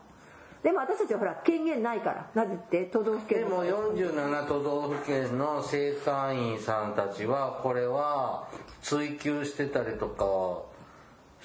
[0.63, 2.27] でも私たちはほら権限ないから。
[2.33, 2.85] なぜって？
[2.85, 8.47] 都道府県でも47都道府県の正会員さんたちはこれは
[8.81, 10.25] 追及してたりとか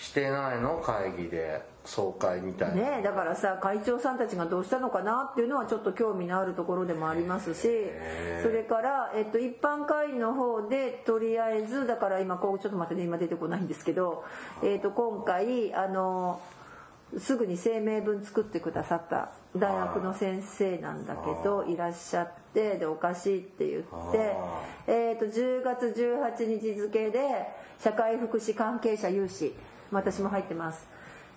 [0.01, 0.81] してないの？
[0.81, 7.69] 会議で総会みたいな、ねえだからさ会長さんたちがどうしたのかなっていうのはちょっと興味のあるところでもありますし
[8.43, 14.25] それから、えっと、一般会員の方でとりあえずだから今こうちょっと待ってね今出てこないんですけど、
[14.63, 16.41] えっと、今回あの
[17.19, 21.77] すぐに声明文作ってくださった大学の先生なんだけどい。
[21.77, 24.37] らっしゃってでおかしいって言って、
[24.87, 27.49] えっと10月18日付で
[27.83, 29.55] 社会福祉関係者有志
[29.91, 30.87] 私も入ってます、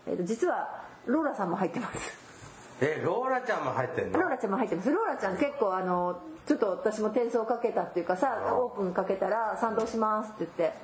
[0.07, 2.17] えっと実はローラさんも入ってます。
[2.81, 4.19] えローラちゃんも入ってんの？
[4.19, 4.91] ローラちゃんも入ってます。
[4.91, 10.77] ローラちゃん結構あのちょっと私も転送かけたっていうかさオープンかけたら賛同しますって言って。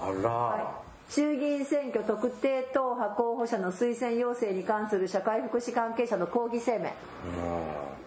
[0.00, 6.86] あら、衆議院選挙特定党派候補者の推薦要請に関する社会福祉関係者の抗議声明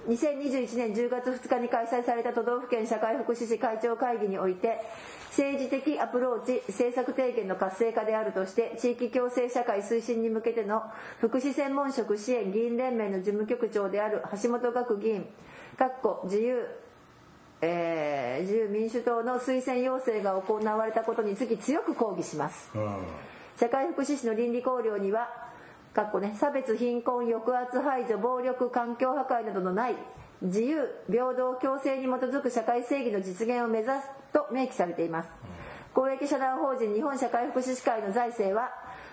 [0.07, 4.79] 2021年10月2日に開催された都道府県社会福祉士会長会議において
[5.29, 10.83] 政治的アプローチ政策提言の活性化であるとして地域共生社会推進に向けての
[11.19, 15.25] 福祉専門職支援議員連盟の事務局長である橋本学議員
[16.23, 16.65] 自由
[17.61, 22.69] えー自由民主党の推薦要請が行われたことにつき強く抗議します、
[23.57, 25.44] 社会福祉士の倫理考慮には
[25.95, 29.95] かっこね、差別貧困抑圧排除暴力環境破壊などのない
[30.41, 33.99] 自由平等共生に基づく社会正義の実現を目指す
[34.33, 35.29] と明記されています。
[35.93, 38.71] 公益社団法人日本社会福祉士会の財政は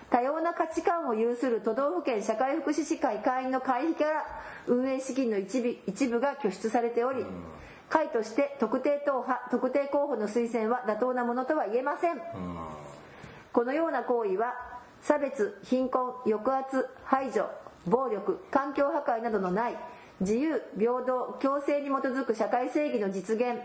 [0.09, 4.25] 多様な価値観を有する都道府県社会福祉士会会員の会費から
[4.67, 7.25] 運営資金の一部一部が拠出されており
[7.89, 12.21] 会として特定党派特定候補の推薦は妥当なものとは言えません。
[13.53, 14.72] このような行為は
[15.03, 17.45] 差別貧困抑圧排除
[17.85, 19.77] 暴力環境破壊などのない
[20.21, 23.59] 自由平等共生に基づく社会正義の実現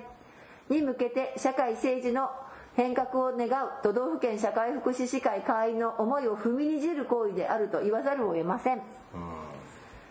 [0.69, 2.29] に向けて社会政治の
[2.75, 8.83] 変革を願う都道府県社会福祉士会会員の思いを踏みにじる行為であると言わざるを得ません。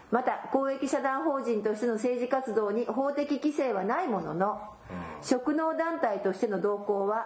[0.09, 4.61] また公益社団法人としての政治活動に法的規制はないものの
[5.21, 7.25] 職能団体としての動向は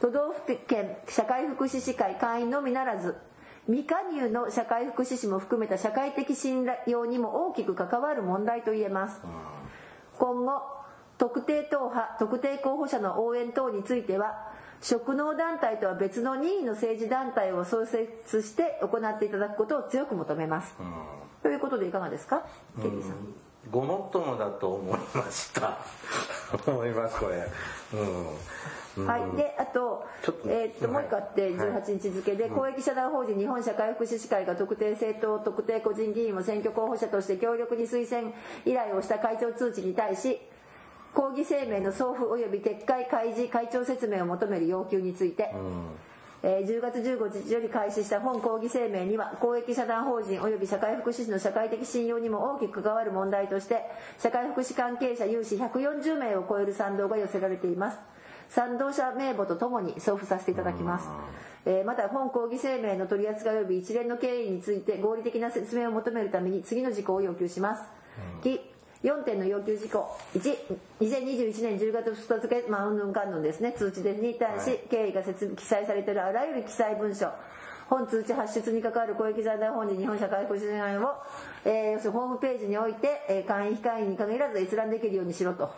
[0.00, 3.16] 都道府県社会福祉士会会員のみならず
[3.70, 9.20] 未加入の社会福祉士も含めた社会的信用にも大きく関わる問題と言えます。
[10.18, 10.60] 今後
[11.18, 14.48] 特定党派特定候補者の応援等については
[14.82, 20.74] 職能団体とは別の任意の政治団体を創設して行っていただくことを強く求めます、
[21.42, 22.42] ということでいかがですか？
[22.82, 23.16] ケリーさん
[23.70, 25.78] ごもっともだと思いました。
[26.66, 27.46] 思いますこれ。
[27.92, 29.06] うん、うん。
[29.06, 31.52] はい、であと,、ちょっとえーっともう一個あってはい。
[31.52, 38.32] 18日付で、公益社団法人日本社会福祉士会が特定政党特定個人議員を選挙候補者として強力に推薦
[38.64, 40.40] 依頼をした会長通知に対し
[41.14, 45.52] 抗議声明の送付及び撤回開示会長説明を求める要求について、
[46.42, 53.82] えー10月15日より開始した本抗議声明には公益社団法人及び社会福祉士の社会的信用にも大きく関わる問題として
[54.18, 57.98] 社会福祉関係者有志140名を超える賛同が寄せられています。
[58.50, 61.08] 賛同者名簿とともに送付させていただきます、
[61.66, 67.84] えーまた本抗議声明の取り扱い及び一連の経緯について合理的な説明を求めるために次の事項を要求します、
[68.42, 68.60] き
[69.02, 70.16] 4点の要求事項。
[70.34, 70.56] 1
[71.00, 73.72] 2021年10月2日付まあうんぬんかんぬんですね。
[73.72, 77.28] 通知でに対し、経緯が説記載されているあらゆる記載文書。
[77.90, 81.12] 本通知発出に関わる公益財団法人日本社会福祉士会を、
[81.64, 85.68] えー要するにホームページにおいて、えー会員非会員に限らず閲覧できるようにしろと、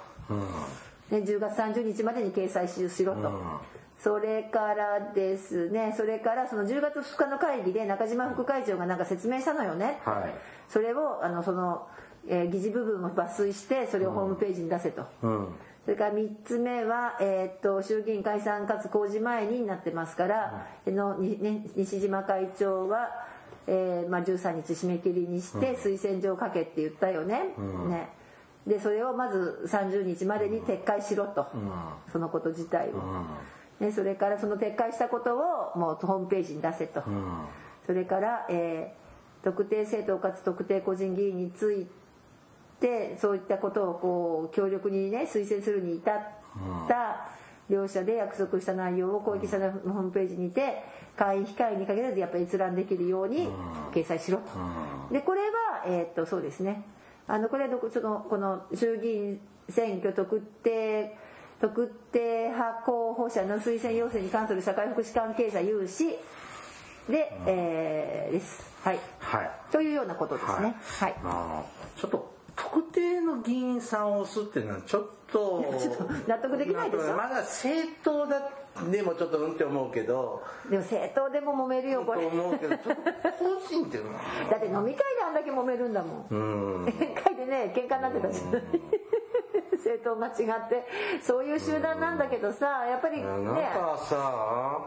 [1.11, 3.33] ね、10月30日までに掲載しろと、
[3.99, 10.35] それからですねそれからその10月2日の会議で中島副会長がなんか説明したのよね、はい。
[10.69, 11.87] それをあのその、
[12.29, 15.49] えー議事部分を抜粋してそれをホームページに出せと、うん。
[15.85, 23.09] それから3つ目は、えーっと衆議院解散かつ公示前になってますから、のにね、西島会長は、
[23.67, 27.55] えーまあ、13日締め切りにして推薦状を書けって言ったよね。
[27.89, 28.09] ね。
[28.67, 31.47] でそれをまず30日までに撤回しろと、
[32.13, 32.93] そのこと自体を、
[33.81, 37.03] でそれからその撤回したことをもうホームページに出せと、
[37.85, 39.03] それから、えー
[39.43, 42.02] 特定政党かつ特定個人議員について
[43.21, 46.15] そういったことをこう強力にね推薦するに至っ
[46.89, 47.29] た
[47.69, 50.83] 両者で約束した内容を公益者のホームページにて
[51.17, 53.49] 会員控えに限らずやっぱり閲覧できるように
[53.93, 54.45] 掲載しろと。
[55.15, 56.85] でこれは、えーっとそうですね
[57.29, 61.17] あのこれはどこそのこの衆議院選挙特定
[61.61, 66.19] 特定派候補者の推薦要請に関する社会福祉関係者有志
[67.09, 68.65] で、えーです。
[68.83, 68.99] はい。
[69.21, 70.75] はいというようなことですね。
[71.01, 71.15] はい。
[71.23, 71.65] まあ
[71.97, 75.09] ちょっと特定の議員さんを押すっていうのはちょっと
[75.81, 77.15] ちょっと納得できないでしょ？
[77.17, 78.41] まだ政党だ
[78.91, 82.27] でもちょっとうんって思うけどでも政党でも揉めるよとこれ。
[82.27, 84.21] 思うけどちょっと個人っていうのは。
[84.51, 86.27] だって飲み会であんだけ揉めるんだもん。
[86.31, 86.37] う
[86.83, 86.85] ん。
[86.87, 88.63] 宴会でね喧嘩になってたじゃない。
[89.73, 90.87] 政党間違って。
[91.23, 93.25] そういう集団なんだけどさやっぱりね。
[93.25, 94.79] なんかさ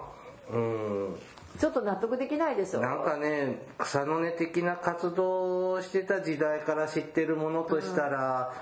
[0.52, 1.16] うん
[1.60, 2.82] ちょっと納得できないでしょ。
[2.82, 8.54] なんかね草の根的な活動をしてた時代から知ってるものとしたら、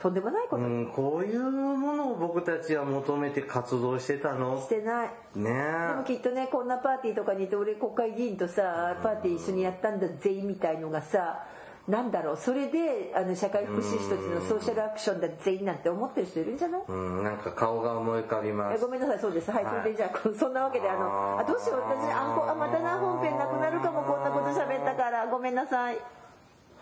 [0.00, 0.62] とんでもないこと。
[0.62, 4.58] うんこういうものを僕たちは求めて活動してたの？
[4.60, 5.10] してない。
[5.34, 5.50] ね。
[5.88, 11.44] でもきっとねこんなパーティーとかにいて俺国会議員とさパーティー一緒にやったんだぜみたいのがさ
[11.88, 16.82] なんだろうそれであの社会福祉士としてのソーシャルアクションだぜなんて思ってる人いるんじゃない？
[16.86, 18.76] うんなんか顔が思い浮かびます。
[18.76, 19.50] えごめんなさいそうです。
[19.50, 19.74] はい、はい。
[19.80, 25.26] それでじゃあこそんなわけであのあどうしよう私あんこあまたな本編なくなるかもこんなこと喋ったから。
[25.26, 25.98] ごめんなさい。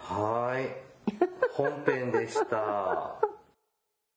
[0.01, 1.15] はい。
[1.55, 3.15] 本編でした。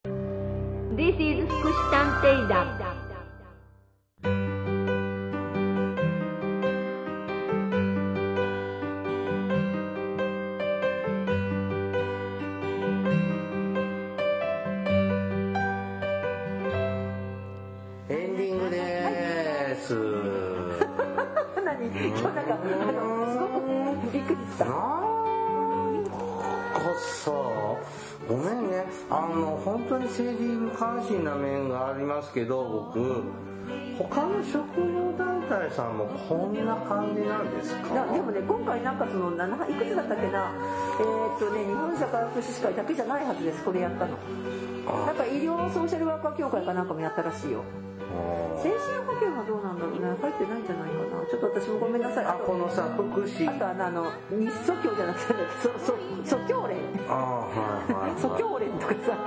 [0.04, 2.78] This is 福祉探偵団
[30.20, 33.24] の本当に無関心な面がありますけど僕
[33.98, 37.94] 他の職業団体さんもこんな感じなんですか？
[37.94, 40.52] なでもね今回なんかその7いくつだったっけな？
[41.00, 44.18] えーっとね日本社会福祉士会だけじゃないはずですこれやったの。
[45.06, 47.64] なんか医療ソーシャルワーカー協会かなんかもやったらしいよ
[48.62, 50.06] 精神科協はどうなんだろうね。
[50.22, 51.26] 入ってないんじゃないかな。
[51.26, 52.26] ちょっと私もごめんなさい。
[52.26, 53.50] あこのさ福祉。
[53.50, 56.78] あとあのあの日祖教じゃなくて そそ祖教連
[57.10, 57.50] あは
[57.90, 58.40] いはい、祖はい。
[58.42, 59.18] 教連とかさ。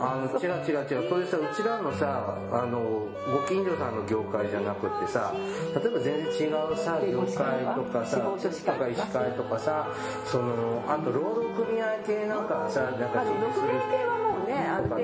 [0.00, 1.08] あの違う違う違う。
[1.08, 5.32] それさうちらのさあのご近所さんの業界じゃなくってさ
[5.74, 8.36] 例えば全然違うさ業界とかさと
[8.72, 9.86] か医師会とかさ
[10.24, 14.94] そのあと労働組合系なんかはさなんかまあでも6年系はもうねある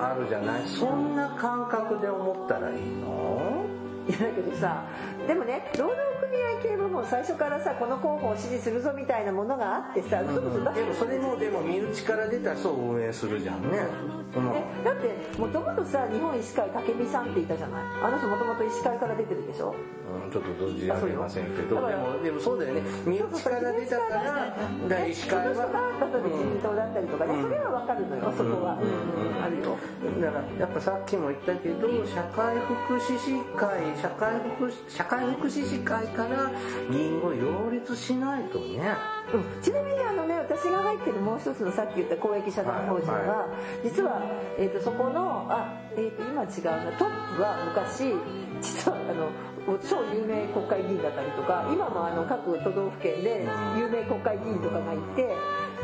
[0.00, 0.62] あるじゃない？
[0.66, 3.64] そんな感覚で思ったらいいの？
[4.08, 4.84] いやだけどさ
[5.26, 5.96] でもね労働
[6.62, 13.86] 系はもう最初からさこの候補を支持するぞみたいなものがあってさ嘘嘘出でもそれもでも身内から出た人を運営するじゃんね。
[14.32, 14.54] その。
[14.54, 17.82] えだってもともとさ日本医師会武美さんっていたじゃない？
[18.02, 19.74] あの人もともと医師会から出てるでしょ？
[20.24, 22.82] うんちょっと存じ上げませんけどでもでもそうだよね。
[23.04, 24.56] 身内から出たから
[24.88, 25.52] 第一会は
[26.24, 28.88] 自民党だったりとかね、それはわかるのよそこは、うん。
[29.28, 29.42] うん。
[29.44, 29.76] あるよ。
[30.20, 32.56] だからやっぱさっきも言ったけど社会
[32.86, 36.50] 福祉士会社会福祉社会福祉士会から
[36.90, 38.94] 議員を擁立しないとね。
[39.32, 39.62] うん。
[39.62, 43.28] ちなみにあのね私が入ってるもう一つのさっき言った公益社団法人は、はい。
[43.28, 43.46] は
[43.84, 44.22] 実は、
[44.58, 46.92] えー、とそこのあ、えー、と今違うな。
[46.98, 48.14] トップは昔
[48.60, 49.30] 実はあの
[49.78, 53.46] 超有名国会議員だったりとか今もあの各都道府県で
[53.78, 55.34] 有名国会議員とかがいて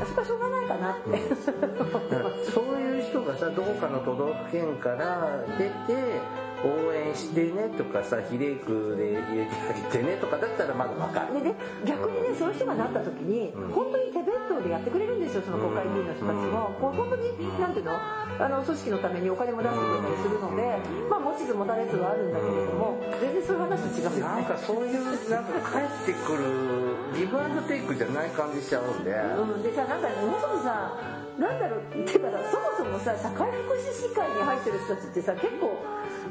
[0.00, 1.08] あそこはしょうがないかなって。
[1.08, 2.52] 思ってだからます。
[2.52, 6.20] そういう人がさどこかの都道府県から出て
[6.64, 11.42] 応援してねとかさ比例区で入れてあげてねとかだったらまだわかる。
[11.42, 11.54] でね
[11.86, 17.92] 逆にねそういう人がなった時に、本当に手弁当でやってくれるんですよその国会議員の人たちも、こう本当になんていうの？
[18.38, 20.78] あの組織のためにお金も出してくれたりするので
[21.10, 24.20] まあ持ちつ持たれつはあるんだけれども全然そういう話と違うよね。
[24.22, 30.94] なんかそういうなんか返ってくるギブアンドテイクじゃない感じしちゃうんで、うん、でさなんかもうすぐさ
[31.34, 35.74] なんだろうっていうかさそもそもさ社会福祉士会に入ってる人たちってさ結構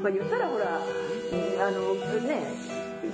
[0.00, 1.94] まあ言ったらほらうんあの
[2.26, 2.42] ね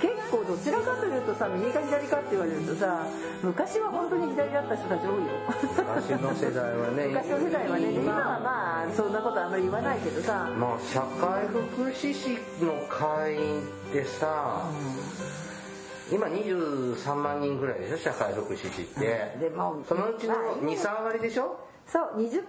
[0.01, 3.05] 結構どちらかというとさ右か左かって言われるとさ
[3.41, 5.15] 昔は本当に左だった人たち多いよ。
[5.47, 10.49] 昔の世代はね 昔の世代はね今はまあそんなことあんまり言わないけどさ。
[10.57, 13.63] まあ社会福祉士の会員っ
[13.93, 14.63] てさ、
[16.11, 21.55] 今23万人ぐらいでしょ社会福祉士って、でもそのうちのまあ23割でしょ？
[21.87, 22.41] そう20%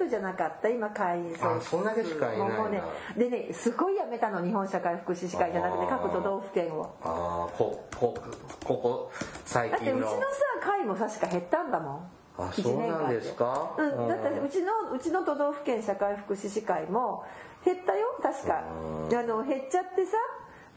[0.00, 2.82] トじゃなかった今会員総あそんだけしかいないもうね
[3.16, 6.84] でねすごい辞めたの日本社会福祉士会じゃなくて各都道府県を。
[7.02, 8.16] ああここ
[8.64, 9.12] ここ
[9.44, 12.10] 最だってうちのさ近の会も確か減ったんだもん。
[12.38, 13.74] あ一そうなんですか？
[13.78, 17.24] うん、だってうちのうちの都道府県社会福祉士会も
[17.64, 18.64] 減ったよ確か。
[19.10, 19.16] うん。
[19.16, 20.12] あの減っちゃってさ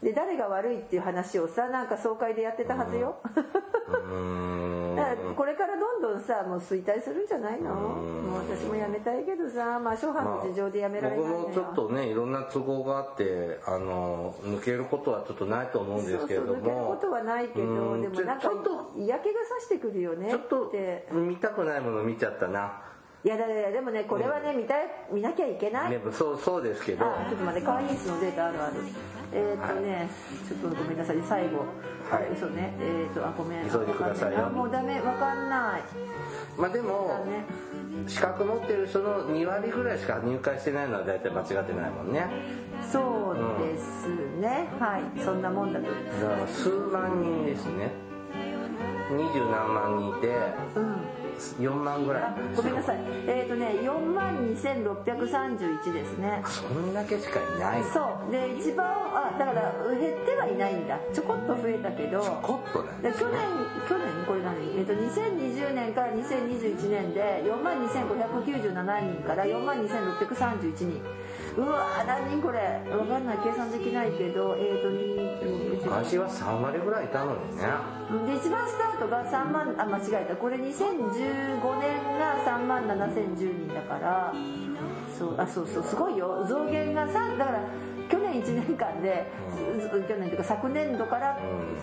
[0.02, 3.16] で誰が悪いっていう話をさなんか総会でやってたはずよ
[4.96, 7.74] だからこれからどんどんさもう衰退するんじゃないの？
[7.74, 11.38] もう私も辞めたいけどさまあ諸般の事情で辞められないのよ。
[11.38, 18.02] 僕もちょっとねいろんな都合があってあの抜けることはちょっとないと思うんですけれどそうそう抜けるこもとはないけどうん。
[18.02, 18.92] でもなんかちょっと。
[18.96, 20.30] 嫌気がさしてくるよね。
[20.30, 20.72] ちょっと
[21.12, 22.80] 見たくないもの見ちゃったな。
[23.24, 25.90] いやだだだでもねこれはね見たい見なきゃいけない？
[25.90, 27.04] ねそうそうですけど。
[27.06, 28.62] あちょっと待って会員数のデータある。
[28.62, 28.74] ある
[29.32, 30.08] えーっとね、
[30.48, 31.64] ちょっとごめんなさい最後
[32.10, 32.32] はい。
[32.32, 32.74] 嘘ね。
[32.80, 33.70] えーっとあごめん。
[33.70, 34.46] 急いでくださいよ。
[34.46, 35.00] あもうダメ。
[35.00, 35.82] わかんない。
[36.58, 37.44] まあでもだね
[38.06, 42.26] 資格持ってる人の2割ぐらいしか入会してないのは大体間違ってないもんね。
[42.90, 44.08] そうです
[44.40, 45.20] ね、はい。
[45.20, 45.92] そんなもんだとだ
[46.28, 47.90] から数万人ですね。
[49.10, 50.28] 二十何万人いて
[50.76, 50.96] うん。
[51.58, 52.22] 4万ぐらい。
[52.22, 52.98] あごめんなさい。
[53.26, 56.42] えーっとね4万2631ですね。
[56.44, 57.80] そんだけしかいない。
[57.80, 58.30] のそう。
[58.30, 59.03] で一番あ
[59.38, 60.98] だから減ってはいないんだ。
[61.12, 62.20] ちょこっと増えたけど。
[62.20, 62.88] ちょこっとね。
[63.02, 63.38] で去年
[63.88, 64.78] 去年これ何？
[64.78, 71.02] えっと2020年から2021年で4万2597人から4万2631人。
[71.56, 72.80] うわー何人これ？
[72.90, 77.62] 分かんない計算できないけどえっ、とに昔は3割ぐらいいたのにね。
[78.26, 80.36] で一番スタートが3万あ間違えた。
[80.36, 84.32] これ2015年が3万7010人だから。
[85.16, 85.82] そうあそうそう。
[85.84, 86.44] すごいよ。
[86.48, 87.60] 増減がさだから
[88.08, 89.26] 去年1年間で、
[89.80, 91.38] ず去年というか昨年度から、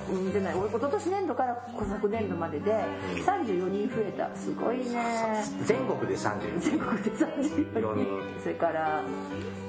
[0.09, 1.57] うん、じゃないお一昨年年度から
[1.89, 2.71] 昨年度までで
[3.25, 4.35] 34人増えた。
[4.35, 5.43] すごいね。
[5.65, 8.03] 全国で30全国で34 4人。
[8.03, 8.41] 人。
[8.41, 9.01] それから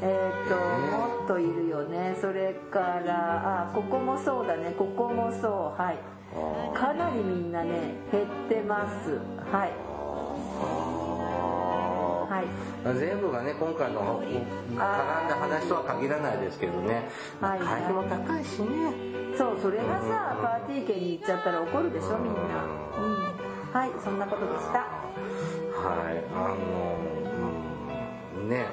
[0.03, 2.17] えっ、ともっといるよね。
[2.21, 4.75] それからあここもそうだね。
[4.77, 5.81] ここもそう。
[5.81, 5.99] はい。
[6.35, 9.21] あかなりみんなね減ってます。
[9.51, 10.92] はい
[12.85, 12.95] はい。
[12.97, 17.09] ー全部がね今回の絡んだ話とは限らないですけどね。
[17.41, 17.59] はい。
[17.59, 19.13] 会費も高いしね。
[19.37, 22.41] そうそれがさパーティー券に行っちゃったら怒るでしょみんな。
[22.65, 23.33] うん。
[23.73, 24.79] はいそんなことでした。
[24.79, 24.85] は
[26.13, 26.97] いあの
[28.37, 28.67] うんね。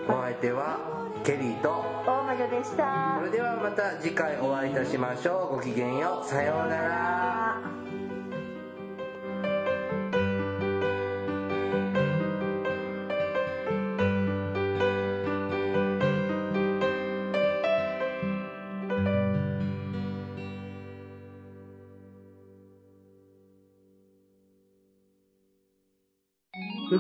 [0.09, 0.79] お相手は
[1.25, 1.69] ケリーと。
[2.07, 3.17] 大魔女でした。
[3.19, 5.57] それではまた次回お会いいたしましょう。
[5.57, 6.29] ごきげんよう。
[6.29, 7.82] さようなら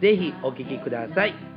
[0.00, 1.49] ぜひお聴きください。